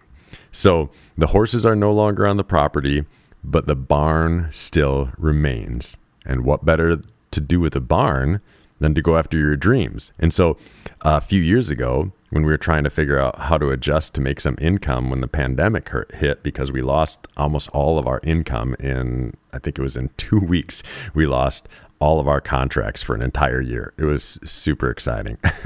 So 0.51 0.89
the 1.17 1.27
horses 1.27 1.65
are 1.65 1.75
no 1.75 1.91
longer 1.91 2.27
on 2.27 2.37
the 2.37 2.43
property, 2.43 3.05
but 3.43 3.67
the 3.67 3.75
barn 3.75 4.49
still 4.51 5.11
remains. 5.17 5.97
And 6.25 6.43
what 6.43 6.65
better 6.65 7.01
to 7.31 7.41
do 7.41 7.59
with 7.59 7.75
a 7.75 7.81
barn 7.81 8.41
than 8.79 8.93
to 8.95 9.01
go 9.01 9.17
after 9.17 9.37
your 9.37 9.55
dreams? 9.55 10.11
And 10.19 10.33
so 10.33 10.57
a 11.01 11.21
few 11.21 11.41
years 11.41 11.69
ago, 11.69 12.11
when 12.29 12.43
we 12.43 12.51
were 12.51 12.57
trying 12.57 12.83
to 12.83 12.89
figure 12.89 13.19
out 13.19 13.39
how 13.39 13.57
to 13.57 13.69
adjust 13.69 14.13
to 14.13 14.21
make 14.21 14.39
some 14.39 14.55
income 14.59 15.09
when 15.09 15.21
the 15.21 15.27
pandemic 15.27 15.89
hit 16.13 16.43
because 16.43 16.71
we 16.71 16.81
lost 16.81 17.27
almost 17.37 17.69
all 17.69 17.97
of 17.97 18.07
our 18.07 18.19
income 18.23 18.75
in 18.79 19.33
I 19.51 19.59
think 19.59 19.79
it 19.79 19.81
was 19.81 19.97
in 19.97 20.09
2 20.17 20.39
weeks. 20.47 20.83
We 21.13 21.25
lost 21.25 21.67
all 21.99 22.19
of 22.19 22.27
our 22.27 22.39
contracts 22.39 23.03
for 23.03 23.13
an 23.13 23.21
entire 23.21 23.61
year. 23.61 23.93
It 23.97 24.05
was 24.05 24.39
super 24.45 24.89
exciting. 24.89 25.37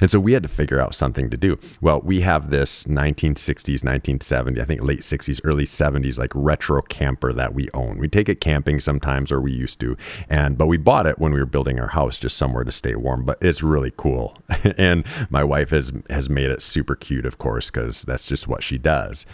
and 0.00 0.10
so 0.10 0.20
we 0.20 0.32
had 0.32 0.44
to 0.44 0.48
figure 0.48 0.80
out 0.80 0.94
something 0.94 1.28
to 1.30 1.36
do. 1.36 1.58
Well, 1.80 2.00
we 2.02 2.20
have 2.20 2.50
this 2.50 2.84
1960s, 2.84 3.80
1970s, 3.80 4.60
I 4.60 4.64
think 4.64 4.82
late 4.82 5.00
60s, 5.00 5.40
early 5.44 5.64
70s 5.64 6.18
like 6.18 6.32
retro 6.34 6.82
camper 6.82 7.32
that 7.32 7.52
we 7.52 7.68
own. 7.74 7.98
We 7.98 8.08
take 8.08 8.28
it 8.28 8.40
camping 8.40 8.78
sometimes 8.78 9.32
or 9.32 9.40
we 9.40 9.52
used 9.52 9.80
to. 9.80 9.96
And 10.30 10.56
but 10.56 10.66
we 10.66 10.76
bought 10.76 11.06
it 11.06 11.18
when 11.18 11.32
we 11.32 11.40
were 11.40 11.46
building 11.46 11.80
our 11.80 11.88
house 11.88 12.16
just 12.16 12.36
somewhere 12.36 12.64
to 12.64 12.72
stay 12.72 12.94
warm, 12.94 13.24
but 13.24 13.38
it's 13.40 13.62
really 13.62 13.92
cool. 13.96 14.38
and 14.78 15.04
my 15.30 15.42
wife 15.42 15.70
has 15.70 15.92
has 16.10 16.30
made 16.30 16.50
it 16.50 16.62
super 16.62 16.94
cute 16.94 17.26
of 17.26 17.38
course 17.38 17.70
cuz 17.70 18.02
that's 18.02 18.28
just 18.28 18.46
what 18.46 18.62
she 18.62 18.78
does. 18.78 19.26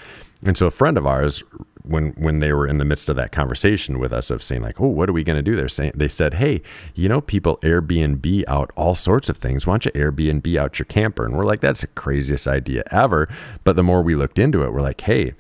And 0.44 0.56
so 0.56 0.66
a 0.66 0.70
friend 0.70 0.98
of 0.98 1.06
ours 1.06 1.42
when 1.84 2.10
when 2.12 2.38
they 2.38 2.52
were 2.52 2.66
in 2.66 2.78
the 2.78 2.84
midst 2.84 3.08
of 3.08 3.16
that 3.16 3.32
conversation 3.32 3.98
with 3.98 4.12
us 4.12 4.30
of 4.30 4.42
saying 4.42 4.62
like, 4.62 4.80
"Oh, 4.80 4.86
what 4.88 5.08
are 5.08 5.12
we 5.12 5.24
going 5.24 5.36
to 5.36 5.42
do?" 5.42 5.56
They're 5.56 5.68
saying 5.68 5.92
they 5.94 6.08
said, 6.08 6.34
"Hey, 6.34 6.62
you 6.94 7.08
know, 7.08 7.20
people 7.20 7.58
Airbnb 7.58 8.44
out 8.46 8.72
all 8.76 8.94
sorts 8.94 9.28
of 9.28 9.38
things. 9.38 9.66
Why 9.66 9.74
don't 9.74 9.86
you 9.86 9.92
Airbnb 9.92 10.56
out 10.56 10.78
your 10.78 10.86
camper?" 10.86 11.24
And 11.24 11.36
we're 11.36 11.44
like, 11.44 11.60
"That's 11.60 11.82
the 11.82 11.88
craziest 11.88 12.46
idea 12.48 12.84
ever." 12.90 13.28
But 13.64 13.76
the 13.76 13.82
more 13.82 14.02
we 14.02 14.14
looked 14.14 14.38
into 14.38 14.62
it, 14.62 14.72
we're 14.72 14.82
like, 14.82 15.00
"Hey." 15.00 15.34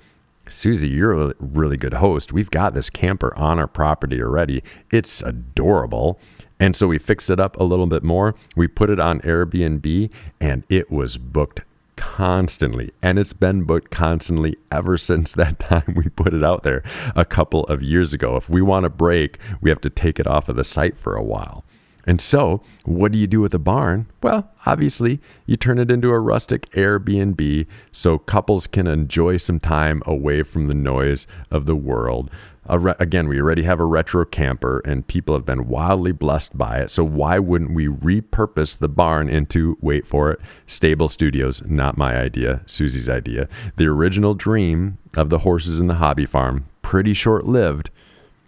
Susie, 0.48 0.88
you're 0.88 1.12
a 1.12 1.34
really 1.38 1.76
good 1.76 1.94
host. 1.94 2.32
We've 2.32 2.50
got 2.50 2.74
this 2.74 2.90
camper 2.90 3.34
on 3.38 3.58
our 3.60 3.68
property 3.68 4.20
already. 4.20 4.62
It's 4.90 5.22
adorable 5.22 6.18
And 6.60 6.76
so 6.76 6.86
we 6.86 6.98
fixed 6.98 7.30
it 7.30 7.40
up 7.40 7.58
a 7.58 7.64
little 7.64 7.86
bit 7.86 8.04
more. 8.04 8.34
We 8.54 8.68
put 8.68 8.88
it 8.90 9.00
on 9.00 9.20
Airbnb 9.22 10.10
and 10.40 10.62
it 10.68 10.90
was 10.90 11.18
booked 11.18 11.62
constantly. 12.02 12.90
And 13.00 13.16
it's 13.16 13.32
been 13.32 13.62
booked 13.62 13.92
constantly 13.92 14.56
ever 14.72 14.98
since 14.98 15.32
that 15.34 15.58
time 15.70 15.94
we 15.94 16.08
put 16.08 16.34
it 16.34 16.42
out 16.42 16.64
there 16.64 16.82
a 17.14 17.24
couple 17.24 17.64
of 17.66 17.80
years 17.80 18.12
ago. 18.12 18.34
If 18.34 18.50
we 18.50 18.60
want 18.60 18.86
a 18.86 18.90
break, 18.90 19.38
we 19.60 19.70
have 19.70 19.80
to 19.82 19.90
take 19.90 20.18
it 20.18 20.26
off 20.26 20.48
of 20.48 20.56
the 20.56 20.64
site 20.64 20.96
for 20.96 21.14
a 21.14 21.22
while. 21.22 21.64
And 22.04 22.20
so, 22.20 22.60
what 22.84 23.12
do 23.12 23.18
you 23.18 23.28
do 23.28 23.40
with 23.40 23.54
a 23.54 23.60
barn? 23.60 24.08
Well, 24.20 24.50
obviously, 24.66 25.20
you 25.46 25.56
turn 25.56 25.78
it 25.78 25.92
into 25.92 26.10
a 26.10 26.18
rustic 26.18 26.68
Airbnb 26.72 27.68
so 27.92 28.18
couples 28.18 28.66
can 28.66 28.88
enjoy 28.88 29.36
some 29.36 29.60
time 29.60 30.02
away 30.04 30.42
from 30.42 30.66
the 30.66 30.74
noise 30.74 31.28
of 31.52 31.66
the 31.66 31.76
world. 31.76 32.32
Re- 32.78 32.94
again, 32.98 33.28
we 33.28 33.40
already 33.40 33.64
have 33.64 33.80
a 33.80 33.84
retro 33.84 34.24
camper 34.24 34.80
and 34.84 35.06
people 35.06 35.34
have 35.34 35.44
been 35.44 35.68
wildly 35.68 36.12
blessed 36.12 36.56
by 36.56 36.78
it. 36.78 36.90
So, 36.90 37.04
why 37.04 37.38
wouldn't 37.38 37.74
we 37.74 37.88
repurpose 37.88 38.78
the 38.78 38.88
barn 38.88 39.28
into, 39.28 39.76
wait 39.80 40.06
for 40.06 40.30
it, 40.32 40.40
stable 40.66 41.08
studios? 41.08 41.62
Not 41.66 41.98
my 41.98 42.16
idea, 42.16 42.62
Susie's 42.66 43.08
idea. 43.08 43.48
The 43.76 43.86
original 43.86 44.34
dream 44.34 44.98
of 45.14 45.28
the 45.28 45.40
horses 45.40 45.80
in 45.80 45.86
the 45.86 45.94
hobby 45.94 46.26
farm, 46.26 46.66
pretty 46.80 47.14
short 47.14 47.46
lived, 47.46 47.90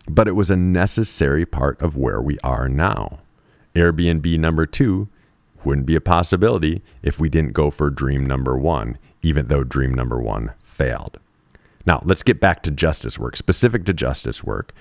but 0.09 0.29
it 0.29 0.33
was 0.33 0.51
a 0.51 0.57
necessary 0.57 1.45
part 1.45 1.81
of 1.81 1.97
where 1.97 2.21
we 2.21 2.39
are 2.45 2.69
now. 2.69 3.19
Airbnb 3.75 4.39
number 4.39 4.67
two 4.67 5.09
wouldn't 5.65 5.87
be 5.87 5.97
a 5.97 6.01
possibility 6.01 6.83
if 7.03 7.19
we 7.19 7.29
didn't 7.29 7.53
go 7.53 7.71
for 7.71 7.91
dream 7.91 8.25
number 8.25 8.57
one, 8.57 8.99
even 9.23 9.49
though 9.49 9.65
dream 9.65 9.93
number 9.93 10.21
one 10.21 10.53
failed. 10.63 11.19
Now, 11.87 12.03
let's 12.05 12.23
get 12.23 12.41
back 12.41 12.63
to 12.63 12.71
justice 12.71 13.19
work, 13.19 13.37
specific 13.37 13.85
to 13.87 13.93
justice 13.93 14.43
work. 14.43 14.75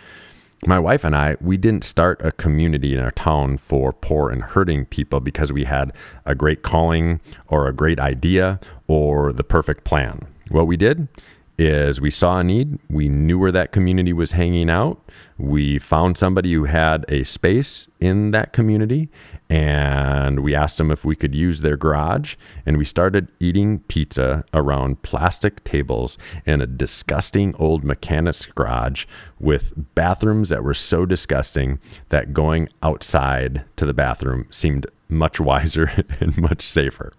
My 0.65 0.79
wife 0.79 1.03
and 1.03 1.13
I, 1.13 1.35
we 1.41 1.57
didn't 1.57 1.83
start 1.83 2.21
a 2.23 2.31
community 2.31 2.93
in 2.93 3.01
our 3.01 3.11
town 3.11 3.57
for 3.57 3.91
poor 3.91 4.29
and 4.29 4.41
hurting 4.41 4.85
people 4.85 5.19
because 5.19 5.51
we 5.51 5.65
had 5.65 5.91
a 6.25 6.35
great 6.35 6.63
calling 6.63 7.19
or 7.47 7.67
a 7.67 7.73
great 7.73 7.99
idea 7.99 8.61
or 8.87 9.33
the 9.33 9.43
perfect 9.43 9.83
plan. 9.83 10.25
What 10.51 10.67
we 10.67 10.77
did 10.77 11.09
is 11.57 11.99
we 11.99 12.09
saw 12.09 12.39
a 12.39 12.43
need, 12.43 12.79
we 12.89 13.09
knew 13.09 13.37
where 13.37 13.51
that 13.51 13.71
community 13.71 14.13
was 14.13 14.31
hanging 14.31 14.69
out, 14.69 14.99
we 15.37 15.79
found 15.79 16.17
somebody 16.17 16.53
who 16.53 16.63
had 16.63 17.05
a 17.09 17.23
space 17.25 17.87
in 17.99 18.31
that 18.31 18.53
community, 18.53 19.09
and 19.49 20.39
we 20.39 20.55
asked 20.55 20.77
them 20.77 20.91
if 20.91 21.05
we 21.05 21.15
could 21.15 21.35
use 21.35 21.61
their 21.61 21.77
garage, 21.77 22.35
and 22.65 22.77
we 22.77 22.85
started 22.85 23.27
eating 23.39 23.79
pizza 23.87 24.43
around 24.53 25.01
plastic 25.01 25.63
tables 25.63 26.17
in 26.45 26.61
a 26.61 26.67
disgusting 26.67 27.55
old 27.57 27.83
mechanic's 27.83 28.45
garage 28.45 29.05
with 29.39 29.73
bathrooms 29.95 30.49
that 30.49 30.63
were 30.63 30.73
so 30.73 31.05
disgusting 31.05 31.79
that 32.09 32.33
going 32.33 32.69
outside 32.81 33.63
to 33.75 33.85
the 33.85 33.93
bathroom 33.93 34.47
seemed 34.49 34.87
much 35.09 35.39
wiser 35.39 35.91
and 36.19 36.37
much 36.37 36.65
safer. 36.65 37.13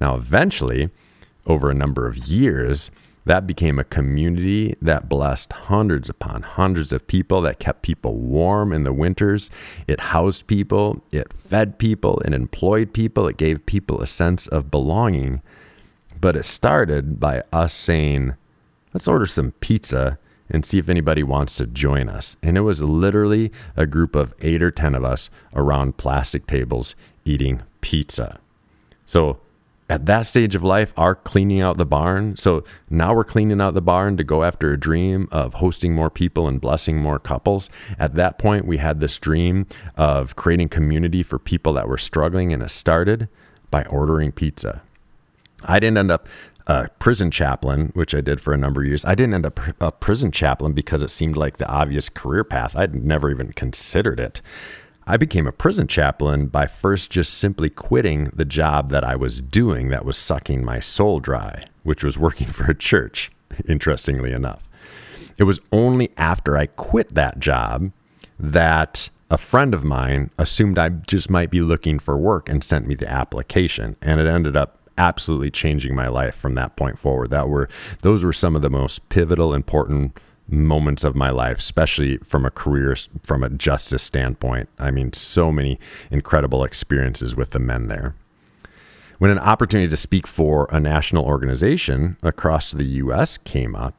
Now, 0.00 0.16
eventually, 0.16 0.90
over 1.46 1.70
a 1.70 1.74
number 1.74 2.06
of 2.06 2.16
years, 2.16 2.90
that 3.24 3.46
became 3.46 3.78
a 3.78 3.84
community 3.84 4.74
that 4.82 5.08
blessed 5.08 5.52
hundreds 5.52 6.08
upon 6.08 6.42
hundreds 6.42 6.92
of 6.92 7.06
people, 7.06 7.40
that 7.42 7.60
kept 7.60 7.82
people 7.82 8.16
warm 8.16 8.72
in 8.72 8.82
the 8.82 8.92
winters. 8.92 9.50
It 9.86 10.00
housed 10.00 10.46
people, 10.46 11.02
it 11.12 11.32
fed 11.32 11.78
people, 11.78 12.20
it 12.24 12.34
employed 12.34 12.92
people, 12.92 13.28
it 13.28 13.36
gave 13.36 13.64
people 13.66 14.00
a 14.00 14.06
sense 14.06 14.46
of 14.48 14.70
belonging. 14.70 15.40
But 16.20 16.36
it 16.36 16.44
started 16.44 17.20
by 17.20 17.42
us 17.52 17.74
saying, 17.74 18.34
let's 18.92 19.08
order 19.08 19.26
some 19.26 19.52
pizza 19.60 20.18
and 20.50 20.66
see 20.66 20.78
if 20.78 20.88
anybody 20.88 21.22
wants 21.22 21.56
to 21.56 21.66
join 21.66 22.08
us. 22.08 22.36
And 22.42 22.56
it 22.56 22.60
was 22.60 22.82
literally 22.82 23.50
a 23.76 23.86
group 23.86 24.14
of 24.14 24.34
eight 24.40 24.62
or 24.62 24.70
10 24.70 24.94
of 24.94 25.04
us 25.04 25.30
around 25.54 25.96
plastic 25.96 26.46
tables 26.46 26.94
eating 27.24 27.62
pizza. 27.80 28.38
So 29.06 29.40
at 29.92 30.06
that 30.06 30.22
stage 30.22 30.54
of 30.54 30.64
life 30.64 30.94
are 30.96 31.14
cleaning 31.14 31.60
out 31.60 31.76
the 31.76 31.84
barn. 31.84 32.34
So 32.38 32.64
now 32.88 33.14
we're 33.14 33.24
cleaning 33.24 33.60
out 33.60 33.74
the 33.74 33.82
barn 33.82 34.16
to 34.16 34.24
go 34.24 34.42
after 34.42 34.72
a 34.72 34.80
dream 34.80 35.28
of 35.30 35.54
hosting 35.54 35.92
more 35.92 36.08
people 36.08 36.48
and 36.48 36.58
blessing 36.58 36.96
more 36.96 37.18
couples. 37.18 37.68
At 37.98 38.14
that 38.14 38.38
point, 38.38 38.64
we 38.64 38.78
had 38.78 39.00
this 39.00 39.18
dream 39.18 39.66
of 39.98 40.34
creating 40.34 40.70
community 40.70 41.22
for 41.22 41.38
people 41.38 41.74
that 41.74 41.88
were 41.88 41.98
struggling, 41.98 42.54
and 42.54 42.62
it 42.62 42.70
started 42.70 43.28
by 43.70 43.84
ordering 43.84 44.32
pizza. 44.32 44.80
I 45.64 45.78
didn't 45.78 45.98
end 45.98 46.10
up 46.10 46.26
a 46.66 46.88
prison 46.98 47.30
chaplain, 47.30 47.90
which 47.92 48.14
I 48.14 48.22
did 48.22 48.40
for 48.40 48.54
a 48.54 48.58
number 48.58 48.80
of 48.80 48.86
years. 48.86 49.04
I 49.04 49.14
didn't 49.14 49.34
end 49.34 49.44
up 49.44 49.60
a 49.78 49.92
prison 49.92 50.30
chaplain 50.30 50.72
because 50.72 51.02
it 51.02 51.10
seemed 51.10 51.36
like 51.36 51.58
the 51.58 51.68
obvious 51.68 52.08
career 52.08 52.44
path. 52.44 52.74
I'd 52.74 52.94
never 52.94 53.30
even 53.30 53.52
considered 53.52 54.18
it. 54.18 54.40
I 55.06 55.16
became 55.16 55.46
a 55.46 55.52
prison 55.52 55.88
chaplain 55.88 56.46
by 56.46 56.66
first 56.66 57.10
just 57.10 57.34
simply 57.34 57.68
quitting 57.68 58.24
the 58.34 58.44
job 58.44 58.90
that 58.90 59.02
I 59.02 59.16
was 59.16 59.40
doing 59.40 59.88
that 59.88 60.04
was 60.04 60.16
sucking 60.16 60.64
my 60.64 60.78
soul 60.78 61.18
dry, 61.18 61.64
which 61.82 62.04
was 62.04 62.18
working 62.18 62.46
for 62.52 62.70
a 62.70 62.74
church, 62.74 63.32
interestingly 63.68 64.32
enough. 64.32 64.68
It 65.38 65.44
was 65.44 65.60
only 65.72 66.10
after 66.16 66.56
I 66.56 66.66
quit 66.66 67.14
that 67.14 67.40
job 67.40 67.90
that 68.38 69.10
a 69.30 69.38
friend 69.38 69.74
of 69.74 69.82
mine 69.82 70.30
assumed 70.38 70.78
I 70.78 70.90
just 70.90 71.30
might 71.30 71.50
be 71.50 71.62
looking 71.62 71.98
for 71.98 72.16
work 72.16 72.48
and 72.48 72.62
sent 72.62 72.86
me 72.86 72.94
the 72.94 73.10
application. 73.10 73.96
And 74.02 74.20
it 74.20 74.26
ended 74.26 74.56
up 74.56 74.78
absolutely 74.98 75.50
changing 75.50 75.94
my 75.94 76.06
life 76.06 76.34
from 76.34 76.54
that 76.54 76.76
point 76.76 76.98
forward. 76.98 77.30
That 77.30 77.48
were 77.48 77.68
those 78.02 78.22
were 78.22 78.32
some 78.32 78.54
of 78.54 78.62
the 78.62 78.70
most 78.70 79.08
pivotal, 79.08 79.54
important 79.54 80.16
moments 80.48 81.04
of 81.04 81.14
my 81.14 81.30
life, 81.30 81.58
especially 81.58 82.18
from 82.18 82.44
a 82.44 82.50
career, 82.50 82.96
from 83.22 83.42
a 83.42 83.48
justice 83.48 84.02
standpoint. 84.02 84.68
I 84.78 84.90
mean, 84.90 85.12
so 85.12 85.50
many 85.52 85.78
incredible 86.10 86.64
experiences 86.64 87.36
with 87.36 87.50
the 87.50 87.58
men 87.58 87.88
there. 87.88 88.14
When 89.18 89.30
an 89.30 89.38
opportunity 89.38 89.88
to 89.88 89.96
speak 89.96 90.26
for 90.26 90.68
a 90.72 90.80
national 90.80 91.24
organization 91.24 92.16
across 92.22 92.72
the 92.72 92.84
US 92.84 93.38
came 93.38 93.76
up, 93.76 93.94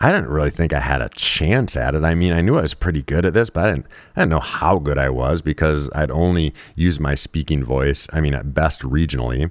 I 0.00 0.12
didn't 0.12 0.28
really 0.28 0.50
think 0.50 0.72
I 0.72 0.80
had 0.80 1.00
a 1.00 1.08
chance 1.10 1.76
at 1.76 1.94
it. 1.94 2.04
I 2.04 2.14
mean, 2.14 2.32
I 2.32 2.40
knew 2.40 2.58
I 2.58 2.62
was 2.62 2.74
pretty 2.74 3.02
good 3.02 3.24
at 3.24 3.32
this, 3.32 3.50
but 3.50 3.64
I 3.64 3.70
didn't, 3.70 3.86
I 4.16 4.20
didn't 4.20 4.30
know 4.30 4.40
how 4.40 4.78
good 4.78 4.98
I 4.98 5.08
was 5.08 5.40
because 5.40 5.88
I'd 5.94 6.10
only 6.10 6.52
used 6.74 7.00
my 7.00 7.14
speaking 7.14 7.64
voice, 7.64 8.08
I 8.12 8.20
mean, 8.20 8.34
at 8.34 8.54
best 8.54 8.80
regionally. 8.82 9.50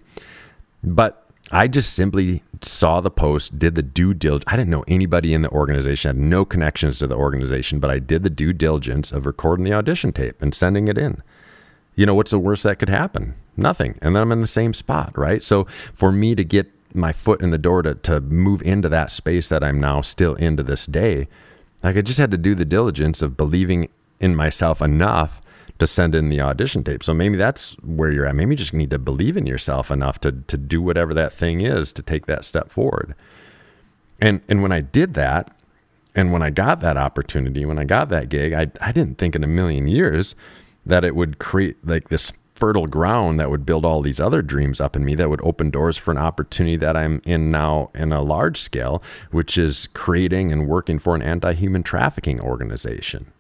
But 0.84 1.23
I 1.52 1.68
just 1.68 1.94
simply 1.94 2.42
saw 2.62 3.02
the 3.02 3.12
post, 3.12 3.60
did 3.60 3.76
the 3.76 3.84
due 3.84 4.14
diligence. 4.14 4.52
I 4.52 4.58
didn't 4.58 4.72
know 4.72 4.86
anybody 4.88 5.34
in 5.34 5.42
the 5.42 5.50
organization, 5.50 6.10
I 6.10 6.14
had 6.14 6.18
no 6.18 6.46
connections 6.46 7.00
to 7.00 7.08
the 7.08 7.16
organization, 7.16 7.80
but 7.80 7.90
I 7.90 8.00
did 8.00 8.24
the 8.24 8.30
due 8.30 8.54
diligence 8.54 9.12
of 9.12 9.26
recording 9.26 9.66
the 9.66 9.74
audition 9.74 10.14
tape 10.14 10.42
and 10.42 10.56
sending 10.56 10.88
it 10.88 10.98
in. 10.98 11.22
You 11.96 12.06
know, 12.06 12.16
what's 12.16 12.32
the 12.32 12.40
worst 12.40 12.64
that 12.64 12.80
could 12.80 12.90
happen? 12.90 13.36
Nothing. 13.56 14.00
And 14.02 14.16
then 14.16 14.24
I'm 14.24 14.32
in 14.32 14.42
the 14.42 14.48
same 14.48 14.74
spot, 14.74 15.16
right? 15.18 15.44
So 15.44 15.68
for 15.94 16.12
me 16.12 16.34
to 16.34 16.44
get 16.44 16.72
my 16.96 17.12
foot 17.12 17.42
in 17.42 17.52
the 17.52 17.58
door 17.58 17.82
to, 17.84 17.96
to 17.96 18.22
move 18.22 18.62
into 18.64 18.90
that 18.90 19.12
space 19.12 19.50
that 19.50 19.64
I'm 19.64 19.80
now 19.80 20.02
still 20.02 20.36
into 20.36 20.64
this 20.64 20.86
day, 20.86 21.28
like 21.84 21.98
I 21.98 22.02
just 22.02 22.20
had 22.20 22.32
to 22.32 22.38
do 22.38 22.56
the 22.56 22.66
diligence 22.66 23.22
of 23.22 23.38
believing 23.38 23.90
in 24.20 24.36
myself 24.36 24.82
enough 24.82 25.42
to 25.84 25.88
send 25.88 26.16
in 26.16 26.30
the 26.30 26.42
audition 26.42 26.84
tape. 26.84 27.04
So 27.04 27.14
maybe 27.14 27.38
that's 27.38 27.74
where 27.84 28.10
you're 28.10 28.26
at. 28.26 28.36
Maybe 28.36 28.52
you 28.52 28.58
just 28.58 28.74
need 28.74 28.90
to 28.92 29.00
believe 29.00 29.36
in 29.36 29.46
yourself 29.46 29.92
enough 29.92 30.20
to 30.22 30.32
to 30.32 30.58
do 30.58 30.82
whatever 30.82 31.14
that 31.14 31.34
thing 31.34 31.62
is 31.62 31.92
to 31.94 32.02
take 32.02 32.26
that 32.26 32.46
step 32.46 32.72
forward. 32.72 33.16
And 34.20 34.42
and 34.48 34.62
when 34.62 34.72
I 34.72 34.82
did 34.82 35.14
that, 35.16 35.56
and 36.16 36.32
when 36.32 36.42
I 36.42 36.50
got 36.50 36.80
that 36.80 36.96
opportunity, 36.96 37.66
when 37.66 37.78
I 37.78 37.84
got 37.84 38.10
that 38.10 38.30
gig, 38.30 38.54
I 38.54 38.72
I 38.82 38.92
didn't 38.92 39.18
think 39.18 39.36
in 39.36 39.44
a 39.44 39.48
million 39.48 39.88
years 39.88 40.36
that 40.86 41.04
it 41.04 41.16
would 41.16 41.40
create 41.40 41.78
like 41.86 42.08
this 42.10 42.32
fertile 42.56 42.88
ground 42.88 43.40
that 43.40 43.50
would 43.50 43.66
build 43.66 43.84
all 43.84 44.02
these 44.02 44.22
other 44.22 44.42
dreams 44.42 44.80
up 44.80 44.96
in 44.96 45.04
me 45.04 45.16
that 45.16 45.30
would 45.30 45.42
open 45.44 45.70
doors 45.70 45.98
for 45.98 46.12
an 46.12 46.18
opportunity 46.18 46.78
that 46.78 46.96
I'm 46.96 47.22
in 47.26 47.52
now 47.52 47.90
in 47.94 48.14
a 48.14 48.22
large 48.22 48.62
scale, 48.62 49.04
which 49.32 49.58
is 49.58 49.88
creating 49.94 50.54
and 50.54 50.68
working 50.68 51.00
for 51.00 51.16
an 51.16 51.22
anti-human 51.22 51.84
trafficking 51.84 52.40
organization. 52.40 53.33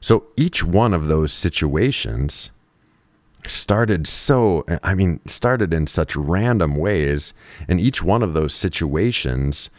So 0.00 0.26
each 0.36 0.62
one 0.64 0.94
of 0.94 1.06
those 1.06 1.32
situations 1.32 2.50
started 3.46 4.06
so, 4.06 4.64
I 4.82 4.94
mean, 4.94 5.20
started 5.26 5.72
in 5.72 5.86
such 5.86 6.16
random 6.16 6.76
ways. 6.76 7.32
And 7.68 7.80
each 7.80 8.02
one 8.02 8.22
of 8.22 8.34
those 8.34 8.54
situations, 8.54 9.70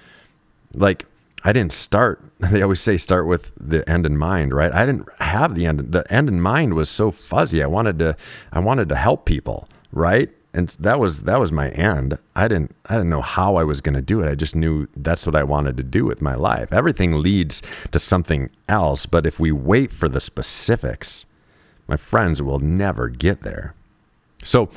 like, 0.73 1.05
I 1.43 1.53
didn't 1.53 1.71
start. 1.71 2.23
They 2.39 2.61
always 2.61 2.81
say 2.81 2.97
start 2.97 3.25
with 3.25 3.51
the 3.59 3.87
end 3.89 4.05
in 4.05 4.15
mind, 4.15 4.53
right? 4.53 4.71
I 4.71 4.85
didn't 4.85 5.09
have 5.19 5.55
the 5.55 5.65
end. 5.65 5.91
The 5.91 6.05
end 6.13 6.29
in 6.29 6.39
mind 6.39 6.75
was 6.75 6.87
so 6.87 7.09
fuzzy. 7.09 7.63
I 7.63 7.67
wanted 7.67 7.97
to, 7.99 8.15
I 8.51 8.59
wanted 8.59 8.89
to 8.89 8.95
help 8.95 9.25
people, 9.25 9.67
right? 9.91 10.29
And 10.57 10.69
that 10.79 10.99
was 10.99 11.23
that 11.23 11.39
was 11.39 11.51
my 11.51 11.69
end. 11.69 12.17
I 12.35 12.47
didn't 12.47 12.75
I 12.87 12.95
didn't 12.95 13.11
know 13.11 13.21
how 13.21 13.57
I 13.57 13.63
was 13.63 13.79
going 13.79 13.93
to 13.93 14.01
do 14.01 14.21
it. 14.23 14.29
I 14.29 14.33
just 14.33 14.55
knew 14.55 14.87
that's 14.95 15.27
what 15.27 15.35
I 15.35 15.43
wanted 15.43 15.77
to 15.77 15.83
do 15.83 16.03
with 16.03 16.19
my 16.19 16.33
life. 16.33 16.73
Everything 16.73 17.21
leads 17.21 17.61
to 17.91 17.99
something 17.99 18.49
else, 18.67 19.05
but 19.05 19.27
if 19.27 19.39
we 19.39 19.51
wait 19.51 19.91
for 19.91 20.09
the 20.09 20.19
specifics, 20.19 21.27
my 21.87 21.95
friends 21.95 22.41
will 22.41 22.57
never 22.57 23.07
get 23.07 23.43
there. 23.43 23.75
So, 24.43 24.69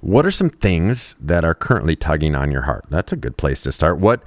what 0.00 0.24
are 0.24 0.30
some 0.30 0.48
things 0.48 1.16
that 1.20 1.44
are 1.44 1.54
currently 1.54 1.96
tugging 1.96 2.34
on 2.34 2.50
your 2.50 2.62
heart? 2.62 2.86
That's 2.88 3.12
a 3.12 3.16
good 3.16 3.36
place 3.36 3.60
to 3.62 3.72
start. 3.72 3.98
What 3.98 4.22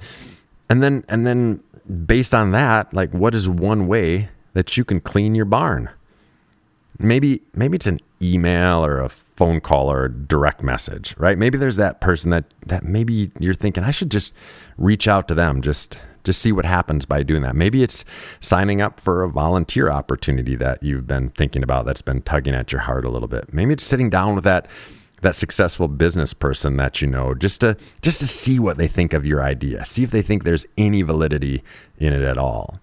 and 0.68 0.80
then 0.80 1.04
and 1.08 1.26
then 1.26 1.60
based 2.06 2.34
on 2.34 2.52
that, 2.52 2.94
like 2.94 3.12
what 3.12 3.34
is 3.34 3.48
one 3.48 3.88
way 3.88 4.28
that 4.52 4.76
you 4.76 4.84
can 4.84 5.00
clean 5.00 5.34
your 5.34 5.44
barn? 5.44 5.90
Maybe 7.00 7.42
maybe 7.54 7.76
it's 7.76 7.86
an 7.86 8.00
email 8.22 8.84
or 8.84 9.00
a 9.00 9.08
phone 9.08 9.60
call 9.60 9.90
or 9.90 10.04
a 10.04 10.12
direct 10.12 10.62
message, 10.62 11.14
right? 11.16 11.38
Maybe 11.38 11.58
there's 11.58 11.76
that 11.76 12.00
person 12.00 12.30
that 12.30 12.44
that 12.66 12.84
maybe 12.84 13.30
you're 13.38 13.54
thinking 13.54 13.84
I 13.84 13.90
should 13.90 14.10
just 14.10 14.32
reach 14.76 15.08
out 15.08 15.28
to 15.28 15.34
them, 15.34 15.62
just 15.62 15.98
just 16.24 16.42
see 16.42 16.52
what 16.52 16.64
happens 16.64 17.06
by 17.06 17.22
doing 17.22 17.42
that. 17.42 17.56
Maybe 17.56 17.82
it's 17.82 18.04
signing 18.40 18.82
up 18.82 19.00
for 19.00 19.22
a 19.22 19.28
volunteer 19.28 19.90
opportunity 19.90 20.54
that 20.56 20.82
you've 20.82 21.06
been 21.06 21.30
thinking 21.30 21.62
about 21.62 21.86
that's 21.86 22.02
been 22.02 22.22
tugging 22.22 22.54
at 22.54 22.72
your 22.72 22.82
heart 22.82 23.04
a 23.04 23.10
little 23.10 23.28
bit. 23.28 23.54
Maybe 23.54 23.72
it's 23.72 23.84
sitting 23.84 24.10
down 24.10 24.34
with 24.34 24.44
that 24.44 24.66
that 25.22 25.36
successful 25.36 25.86
business 25.86 26.32
person 26.32 26.76
that 26.78 27.02
you 27.02 27.06
know 27.06 27.34
just 27.34 27.60
to 27.60 27.76
just 28.02 28.20
to 28.20 28.26
see 28.26 28.58
what 28.58 28.76
they 28.76 28.88
think 28.88 29.12
of 29.12 29.26
your 29.26 29.42
idea. 29.42 29.84
See 29.84 30.02
if 30.02 30.10
they 30.10 30.22
think 30.22 30.44
there's 30.44 30.66
any 30.76 31.02
validity 31.02 31.62
in 31.98 32.12
it 32.12 32.22
at 32.22 32.38
all. 32.38 32.80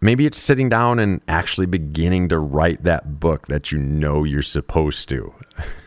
Maybe 0.00 0.26
it's 0.26 0.38
sitting 0.38 0.68
down 0.68 0.98
and 0.98 1.20
actually 1.26 1.66
beginning 1.66 2.28
to 2.28 2.38
write 2.38 2.84
that 2.84 3.18
book 3.18 3.46
that 3.46 3.72
you 3.72 3.78
know 3.78 4.24
you're 4.24 4.42
supposed 4.42 5.08
to. 5.08 5.32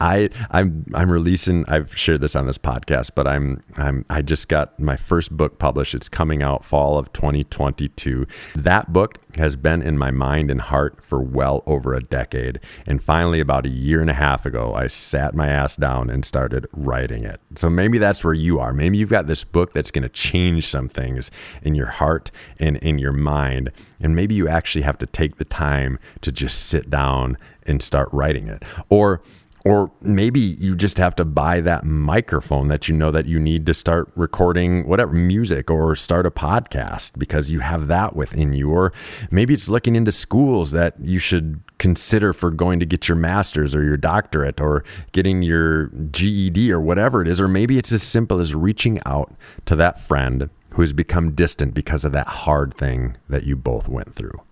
I 0.00 0.28
I'm 0.50 0.84
I'm 0.94 1.10
releasing 1.10 1.64
I've 1.68 1.96
shared 1.96 2.20
this 2.20 2.36
on 2.36 2.46
this 2.46 2.58
podcast, 2.58 3.10
but 3.14 3.26
I'm 3.26 3.62
I'm 3.76 4.04
I 4.08 4.22
just 4.22 4.48
got 4.48 4.78
my 4.78 4.96
first 4.96 5.36
book 5.36 5.58
published. 5.58 5.94
It's 5.94 6.08
coming 6.08 6.42
out 6.42 6.64
fall 6.64 6.98
of 6.98 7.12
2022. 7.12 8.26
That 8.54 8.92
book 8.92 9.18
has 9.36 9.56
been 9.56 9.82
in 9.82 9.98
my 9.98 10.10
mind 10.10 10.50
and 10.50 10.60
heart 10.60 11.02
for 11.02 11.20
well 11.20 11.62
over 11.66 11.94
a 11.94 12.02
decade. 12.02 12.60
And 12.86 13.02
finally 13.02 13.40
about 13.40 13.66
a 13.66 13.70
year 13.70 14.00
and 14.00 14.10
a 14.10 14.14
half 14.14 14.46
ago, 14.46 14.74
I 14.74 14.86
sat 14.86 15.34
my 15.34 15.48
ass 15.48 15.76
down 15.76 16.10
and 16.10 16.24
started 16.24 16.66
writing 16.72 17.24
it. 17.24 17.40
So 17.56 17.68
maybe 17.70 17.98
that's 17.98 18.24
where 18.24 18.34
you 18.34 18.60
are. 18.60 18.72
Maybe 18.72 18.98
you've 18.98 19.10
got 19.10 19.26
this 19.26 19.44
book 19.44 19.72
that's 19.72 19.90
going 19.90 20.02
to 20.02 20.08
change 20.08 20.68
some 20.68 20.88
things 20.88 21.30
in 21.62 21.74
your 21.74 21.86
heart 21.86 22.30
and 22.58 22.76
in 22.78 22.98
your 22.98 23.12
mind. 23.12 23.70
And 24.00 24.14
maybe 24.14 24.34
you 24.34 24.48
actually 24.48 24.82
have 24.82 24.98
to 24.98 25.06
take 25.06 25.36
the 25.36 25.44
time 25.44 25.98
to 26.20 26.32
just 26.32 26.66
sit 26.66 26.90
down 26.90 27.36
and 27.66 27.82
start 27.82 28.08
writing 28.12 28.48
it. 28.48 28.62
Or 28.88 29.22
or 29.66 29.90
maybe 30.02 30.40
you 30.40 30.76
just 30.76 30.98
have 30.98 31.16
to 31.16 31.24
buy 31.24 31.58
that 31.62 31.84
microphone 31.84 32.68
that 32.68 32.86
you 32.86 32.94
know 32.94 33.10
that 33.10 33.24
you 33.24 33.40
need 33.40 33.64
to 33.64 33.72
start 33.72 34.12
recording 34.14 34.86
whatever 34.86 35.14
music 35.14 35.70
or 35.70 35.96
start 35.96 36.26
a 36.26 36.30
podcast 36.30 37.12
because 37.18 37.50
you 37.50 37.60
have 37.60 37.88
that 37.88 38.14
within 38.14 38.52
you 38.52 38.70
or 38.70 38.92
maybe 39.30 39.54
it's 39.54 39.68
looking 39.68 39.96
into 39.96 40.12
schools 40.12 40.72
that 40.72 40.94
you 41.00 41.18
should 41.18 41.62
consider 41.78 42.34
for 42.34 42.50
going 42.50 42.78
to 42.78 42.84
get 42.84 43.08
your 43.08 43.16
masters 43.16 43.74
or 43.74 43.82
your 43.82 43.96
doctorate 43.96 44.60
or 44.60 44.84
getting 45.12 45.40
your 45.40 45.86
GED 45.86 46.70
or 46.70 46.80
whatever 46.80 47.22
it 47.22 47.28
is 47.28 47.40
or 47.40 47.48
maybe 47.48 47.78
it's 47.78 47.92
as 47.92 48.02
simple 48.02 48.40
as 48.40 48.54
reaching 48.54 49.00
out 49.06 49.34
to 49.64 49.74
that 49.74 49.98
friend 49.98 50.50
who 50.70 50.82
has 50.82 50.92
become 50.92 51.32
distant 51.32 51.72
because 51.72 52.04
of 52.04 52.12
that 52.12 52.26
hard 52.26 52.74
thing 52.74 53.16
that 53.28 53.44
you 53.44 53.54
both 53.56 53.88
went 53.88 54.14
through. 54.14 54.42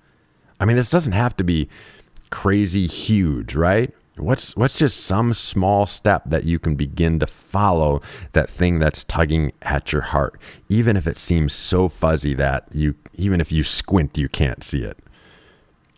I 0.61 0.65
mean, 0.65 0.77
this 0.77 0.91
doesn't 0.91 1.15
have 1.15 1.37
to 1.39 1.45
be 1.45 1.69
crazy 2.33 2.89
huge, 2.89 3.55
right? 3.55 3.95
What's 4.17 4.57
what's 4.57 4.77
just 4.77 5.05
some 5.05 5.33
small 5.33 5.87
step 5.87 6.23
that 6.27 6.45
you 6.45 6.59
can 6.59 6.75
begin 6.75 7.21
to 7.21 7.27
follow 7.27 8.03
that 8.33 8.51
thing 8.51 8.79
that's 8.79 9.05
tugging 9.05 9.53
at 9.63 9.93
your 9.93 10.03
heart, 10.03 10.41
even 10.69 10.97
if 10.97 11.07
it 11.07 11.19
seems 11.19 11.55
so 11.55 11.89
fuzzy 11.89 12.35
that 12.35 12.67
you 12.73 12.95
even 13.15 13.41
if 13.41 13.53
you 13.53 13.63
squint 13.63 14.19
you 14.19 14.29
can't 14.29 14.65
see 14.65 14.83
it. 14.83 14.99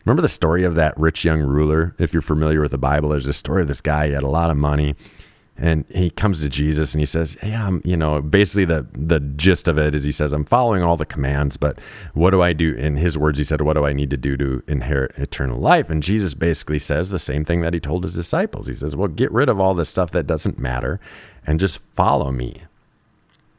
Remember 0.04 0.22
the 0.22 0.28
story 0.28 0.64
of 0.64 0.74
that 0.74 0.98
rich 0.98 1.24
young 1.24 1.40
ruler? 1.40 1.94
If 1.98 2.12
you're 2.12 2.20
familiar 2.20 2.60
with 2.60 2.72
the 2.72 2.78
Bible, 2.78 3.08
there's 3.08 3.26
a 3.26 3.32
story 3.32 3.62
of 3.62 3.68
this 3.68 3.80
guy, 3.80 4.08
he 4.08 4.12
had 4.12 4.22
a 4.22 4.28
lot 4.28 4.50
of 4.50 4.56
money 4.56 4.94
and 5.56 5.84
he 5.88 6.10
comes 6.10 6.40
to 6.40 6.48
Jesus 6.48 6.94
and 6.94 7.00
he 7.00 7.06
says, 7.06 7.36
"Hey, 7.40 7.54
I'm, 7.54 7.80
you 7.84 7.96
know, 7.96 8.20
basically 8.20 8.64
the 8.64 8.86
the 8.92 9.20
gist 9.20 9.68
of 9.68 9.78
it 9.78 9.94
is 9.94 10.04
he 10.04 10.10
says, 10.10 10.32
I'm 10.32 10.44
following 10.44 10.82
all 10.82 10.96
the 10.96 11.06
commands, 11.06 11.56
but 11.56 11.78
what 12.12 12.30
do 12.30 12.42
I 12.42 12.52
do?" 12.52 12.74
In 12.74 12.96
his 12.96 13.16
words, 13.16 13.38
he 13.38 13.44
said, 13.44 13.60
"What 13.60 13.74
do 13.74 13.86
I 13.86 13.92
need 13.92 14.10
to 14.10 14.16
do 14.16 14.36
to 14.36 14.62
inherit 14.66 15.12
eternal 15.16 15.60
life?" 15.60 15.88
And 15.88 16.02
Jesus 16.02 16.34
basically 16.34 16.80
says 16.80 17.10
the 17.10 17.18
same 17.18 17.44
thing 17.44 17.60
that 17.60 17.74
he 17.74 17.80
told 17.80 18.02
his 18.02 18.14
disciples. 18.14 18.66
He 18.66 18.74
says, 18.74 18.96
"Well, 18.96 19.08
get 19.08 19.30
rid 19.30 19.48
of 19.48 19.60
all 19.60 19.74
the 19.74 19.84
stuff 19.84 20.10
that 20.10 20.26
doesn't 20.26 20.58
matter 20.58 20.98
and 21.46 21.60
just 21.60 21.78
follow 21.92 22.32
me." 22.32 22.62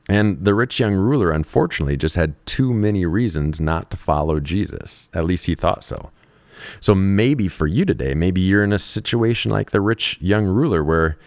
And 0.08 0.44
the 0.44 0.54
rich 0.54 0.80
young 0.80 0.94
ruler, 0.94 1.32
unfortunately, 1.32 1.98
just 1.98 2.16
had 2.16 2.36
too 2.46 2.74
many 2.74 3.06
reasons 3.06 3.60
not 3.60 3.90
to 3.92 3.98
follow 3.98 4.40
Jesus. 4.40 5.10
At 5.14 5.24
least 5.24 5.46
he 5.46 5.56
thought 5.56 5.84
so. 5.84 6.12
So 6.80 6.94
maybe 6.94 7.48
for 7.48 7.68
you 7.68 7.86
today, 7.86 8.14
maybe 8.14 8.42
you're 8.42 8.64
in 8.64 8.74
a 8.74 8.80
situation 8.80 9.52
like 9.52 9.72
the 9.72 9.82
rich 9.82 10.18
young 10.22 10.46
ruler 10.46 10.84
where 10.84 11.18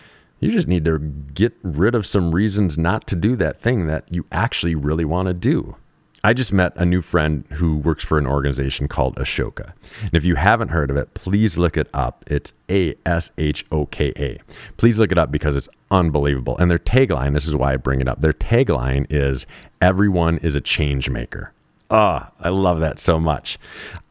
you 0.41 0.51
just 0.51 0.69
need 0.69 0.85
to 0.85 0.99
get 0.99 1.55
rid 1.63 1.95
of 1.95 2.07
some 2.07 2.35
reasons 2.35 2.79
not 2.79 3.07
to 3.09 3.17
do 3.17 3.37
that 3.37 3.61
thing 3.61 3.87
that 3.87 4.05
you 4.11 4.27
actually 4.31 4.75
really 4.75 5.05
want 5.05 5.29
to 5.29 5.35
do. 5.35 5.77
I 6.25 6.33
just 6.33 6.53
met 6.53 6.73
a 6.77 6.85
new 6.85 7.01
friend 7.01 7.45
who 7.53 7.77
works 7.77 8.03
for 8.03 8.19
an 8.19 8.27
organization 8.27 8.89
called 8.89 9.15
Ashoka. 9.17 9.73
And 10.03 10.15
if 10.15 10.25
you 10.25 10.35
haven't 10.35 10.71
heard 10.71 10.91
of 10.91 10.97
it, 10.97 11.15
please 11.15 11.57
look 11.57 11.77
it 11.77 11.89
up. 11.95 12.25
It's 12.27 12.53
A 12.69 12.97
S 13.07 13.31
H 13.39 13.65
O 13.71 13.87
K 13.87 14.13
A. 14.17 14.39
Please 14.77 14.99
look 14.99 15.13
it 15.13 15.19
up 15.19 15.31
because 15.31 15.55
it's 15.55 15.69
unbelievable. 15.93 16.59
And 16.59 16.71
their 16.71 16.79
tagline, 16.79 17.35
this 17.35 17.47
is 17.47 17.55
why 17.55 17.73
I 17.73 17.77
bring 17.77 18.01
it 18.01 18.09
up, 18.09 18.21
their 18.21 18.33
tagline 18.33 19.07
is 19.11 19.47
Everyone 19.81 20.39
is 20.39 20.57
a 20.57 20.61
change 20.61 21.09
maker. 21.09 21.53
Oh, 21.89 22.27
I 22.41 22.49
love 22.49 22.81
that 22.81 22.99
so 22.99 23.21
much. 23.21 23.59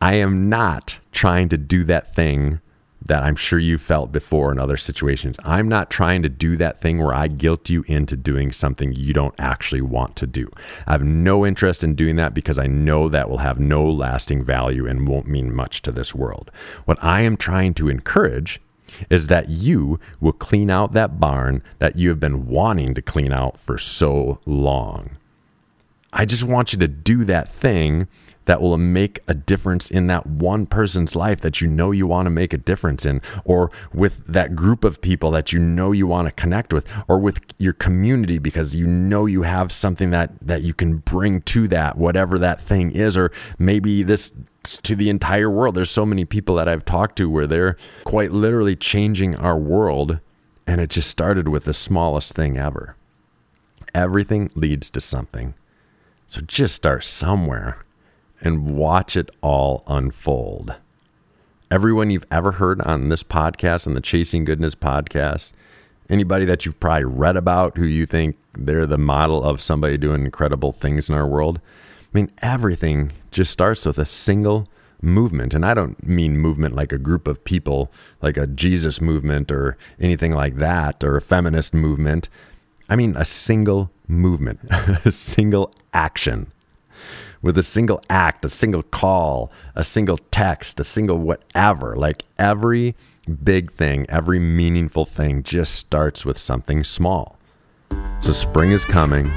I 0.01 0.15
am 0.15 0.49
not 0.49 0.99
trying 1.11 1.49
to 1.49 1.57
do 1.57 1.83
that 1.83 2.15
thing 2.15 2.61
that 3.07 3.23
I'm 3.23 3.35
sure 3.35 3.59
you 3.59 3.77
felt 3.77 4.11
before 4.11 4.51
in 4.51 4.59
other 4.59 4.77
situations. 4.77 5.39
I'm 5.43 5.67
not 5.67 5.89
trying 5.89 6.23
to 6.23 6.29
do 6.29 6.57
that 6.57 6.81
thing 6.81 6.99
where 6.99 7.13
I 7.13 7.27
guilt 7.27 7.69
you 7.69 7.83
into 7.87 8.15
doing 8.15 8.51
something 8.51 8.93
you 8.93 9.13
don't 9.13 9.35
actually 9.37 9.81
want 9.81 10.15
to 10.17 10.27
do. 10.27 10.49
I 10.85 10.91
have 10.91 11.03
no 11.03 11.45
interest 11.45 11.83
in 11.83 11.95
doing 11.95 12.17
that 12.17 12.33
because 12.33 12.59
I 12.59 12.67
know 12.67 13.09
that 13.09 13.29
will 13.29 13.39
have 13.39 13.59
no 13.59 13.85
lasting 13.85 14.43
value 14.43 14.87
and 14.87 15.07
won't 15.07 15.27
mean 15.27 15.53
much 15.53 15.81
to 15.83 15.91
this 15.91 16.13
world. 16.13 16.51
What 16.85 17.01
I 17.03 17.21
am 17.21 17.37
trying 17.37 17.73
to 17.75 17.89
encourage 17.89 18.61
is 19.09 19.27
that 19.27 19.49
you 19.49 19.99
will 20.19 20.33
clean 20.33 20.69
out 20.69 20.93
that 20.93 21.19
barn 21.19 21.61
that 21.79 21.95
you 21.95 22.09
have 22.09 22.19
been 22.19 22.47
wanting 22.47 22.93
to 22.93 23.01
clean 23.01 23.31
out 23.31 23.59
for 23.59 23.77
so 23.77 24.39
long. 24.45 25.17
I 26.13 26.25
just 26.25 26.43
want 26.43 26.73
you 26.73 26.79
to 26.79 26.87
do 26.87 27.23
that 27.25 27.49
thing 27.49 28.07
that 28.47 28.61
will 28.61 28.77
make 28.77 29.19
a 29.27 29.33
difference 29.33 29.91
in 29.91 30.07
that 30.07 30.25
one 30.25 30.65
person's 30.65 31.15
life 31.15 31.41
that 31.41 31.61
you 31.61 31.67
know 31.67 31.91
you 31.91 32.07
want 32.07 32.25
to 32.25 32.29
make 32.29 32.53
a 32.53 32.57
difference 32.57 33.05
in, 33.05 33.21
or 33.43 33.69
with 33.93 34.25
that 34.25 34.55
group 34.55 34.83
of 34.83 35.01
people 35.01 35.31
that 35.31 35.53
you 35.53 35.59
know 35.59 35.91
you 35.91 36.07
want 36.07 36.27
to 36.27 36.31
connect 36.31 36.73
with, 36.73 36.87
or 37.07 37.19
with 37.19 37.41
your 37.57 37.73
community 37.73 38.39
because 38.39 38.73
you 38.73 38.87
know 38.87 39.25
you 39.25 39.43
have 39.43 39.71
something 39.71 40.09
that, 40.11 40.31
that 40.41 40.63
you 40.63 40.73
can 40.73 40.97
bring 40.97 41.41
to 41.41 41.67
that, 41.67 41.97
whatever 41.97 42.39
that 42.39 42.59
thing 42.59 42.91
is, 42.91 43.17
or 43.17 43.31
maybe 43.59 44.01
this 44.01 44.31
to 44.63 44.95
the 44.95 45.09
entire 45.09 45.49
world. 45.49 45.75
There's 45.75 45.91
so 45.91 46.05
many 46.05 46.25
people 46.25 46.55
that 46.55 46.69
I've 46.69 46.85
talked 46.85 47.17
to 47.17 47.29
where 47.29 47.47
they're 47.47 47.77
quite 48.05 48.31
literally 48.31 48.77
changing 48.77 49.35
our 49.35 49.57
world, 49.57 50.19
and 50.65 50.79
it 50.79 50.89
just 50.89 51.09
started 51.09 51.49
with 51.49 51.65
the 51.65 51.73
smallest 51.73 52.33
thing 52.33 52.57
ever. 52.57 52.95
Everything 53.93 54.51
leads 54.55 54.89
to 54.91 55.01
something. 55.01 55.53
So 56.27 56.41
just 56.41 56.75
start 56.75 57.03
somewhere 57.03 57.77
and 58.41 58.75
watch 58.75 59.15
it 59.15 59.29
all 59.41 59.83
unfold. 59.87 60.75
Everyone 61.69 62.09
you've 62.09 62.25
ever 62.31 62.53
heard 62.53 62.81
on 62.81 63.09
this 63.09 63.23
podcast, 63.23 63.87
on 63.87 63.93
the 63.93 64.01
Chasing 64.01 64.45
Goodness 64.45 64.75
podcast, 64.75 65.51
anybody 66.09 66.45
that 66.45 66.65
you've 66.65 66.79
probably 66.79 67.05
read 67.05 67.35
about 67.35 67.77
who 67.77 67.85
you 67.85 68.05
think 68.05 68.37
they're 68.53 68.85
the 68.85 68.97
model 68.97 69.43
of 69.43 69.61
somebody 69.61 69.97
doing 69.97 70.23
incredible 70.23 70.71
things 70.71 71.09
in 71.09 71.15
our 71.15 71.27
world. 71.27 71.59
I 72.03 72.09
mean, 72.13 72.31
everything 72.41 73.11
just 73.31 73.51
starts 73.51 73.85
with 73.85 73.97
a 73.97 74.05
single 74.05 74.65
movement. 75.01 75.53
And 75.53 75.65
I 75.65 75.73
don't 75.73 76.01
mean 76.05 76.37
movement 76.37 76.75
like 76.75 76.91
a 76.91 76.97
group 76.97 77.27
of 77.27 77.43
people, 77.43 77.91
like 78.21 78.37
a 78.37 78.47
Jesus 78.47 79.01
movement 79.01 79.51
or 79.51 79.77
anything 79.99 80.31
like 80.31 80.55
that, 80.55 81.03
or 81.03 81.17
a 81.17 81.21
feminist 81.21 81.73
movement. 81.73 82.29
I 82.89 82.95
mean, 82.95 83.15
a 83.17 83.25
single 83.25 83.91
movement, 84.07 84.59
a 85.05 85.11
single 85.11 85.73
action 85.93 86.51
with 87.41 87.57
a 87.57 87.63
single 87.63 88.01
act, 88.09 88.45
a 88.45 88.49
single 88.49 88.83
call, 88.83 89.51
a 89.75 89.83
single 89.83 90.17
text, 90.31 90.79
a 90.79 90.83
single 90.83 91.17
whatever. 91.17 91.95
Like 91.95 92.23
every 92.37 92.95
big 93.43 93.71
thing, 93.71 94.05
every 94.09 94.39
meaningful 94.39 95.05
thing 95.05 95.43
just 95.43 95.75
starts 95.75 96.25
with 96.25 96.37
something 96.37 96.83
small. 96.83 97.37
So 98.21 98.33
spring 98.33 98.71
is 98.71 98.85
coming, 98.85 99.31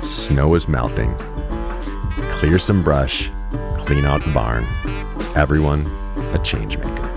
snow 0.00 0.54
is 0.54 0.68
melting. 0.68 1.14
Clear 2.32 2.58
some 2.58 2.82
brush, 2.82 3.30
clean 3.78 4.04
out 4.04 4.22
the 4.24 4.32
barn. 4.32 4.66
Everyone 5.34 5.86
a 6.34 6.38
change 6.42 6.78
maker. 6.78 7.11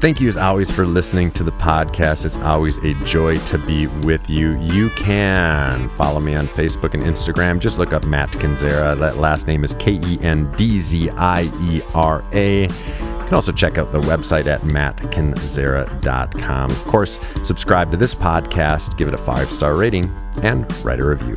Thank 0.00 0.20
you, 0.20 0.28
as 0.28 0.36
always, 0.36 0.70
for 0.70 0.86
listening 0.86 1.32
to 1.32 1.42
the 1.42 1.50
podcast. 1.50 2.24
It's 2.24 2.36
always 2.36 2.78
a 2.78 2.94
joy 3.04 3.36
to 3.36 3.58
be 3.58 3.88
with 4.06 4.30
you. 4.30 4.56
You 4.60 4.90
can 4.90 5.88
follow 5.88 6.20
me 6.20 6.36
on 6.36 6.46
Facebook 6.46 6.94
and 6.94 7.02
Instagram. 7.02 7.58
Just 7.58 7.78
look 7.78 7.92
up 7.92 8.06
Matt 8.06 8.30
Kendziera. 8.30 8.96
That 8.96 9.16
last 9.16 9.48
name 9.48 9.64
is 9.64 9.74
K 9.74 9.98
E 10.06 10.18
N 10.22 10.48
D 10.50 10.78
Z 10.78 11.10
I 11.10 11.50
E 11.62 11.82
R 11.94 12.22
A. 12.32 12.62
You 12.62 12.68
can 12.68 13.34
also 13.34 13.50
check 13.50 13.76
out 13.76 13.90
the 13.90 13.98
website 14.02 14.46
at 14.46 14.60
mattkendziera.com. 14.60 16.70
Of 16.70 16.84
course, 16.84 17.18
subscribe 17.42 17.90
to 17.90 17.96
this 17.96 18.14
podcast, 18.14 18.96
give 18.96 19.08
it 19.08 19.14
a 19.14 19.18
five 19.18 19.50
star 19.50 19.74
rating, 19.74 20.08
and 20.44 20.64
write 20.84 21.00
a 21.00 21.08
review. 21.08 21.34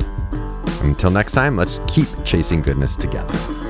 Until 0.82 1.10
next 1.10 1.32
time, 1.32 1.56
let's 1.56 1.80
keep 1.88 2.06
chasing 2.24 2.62
goodness 2.62 2.94
together. 2.94 3.61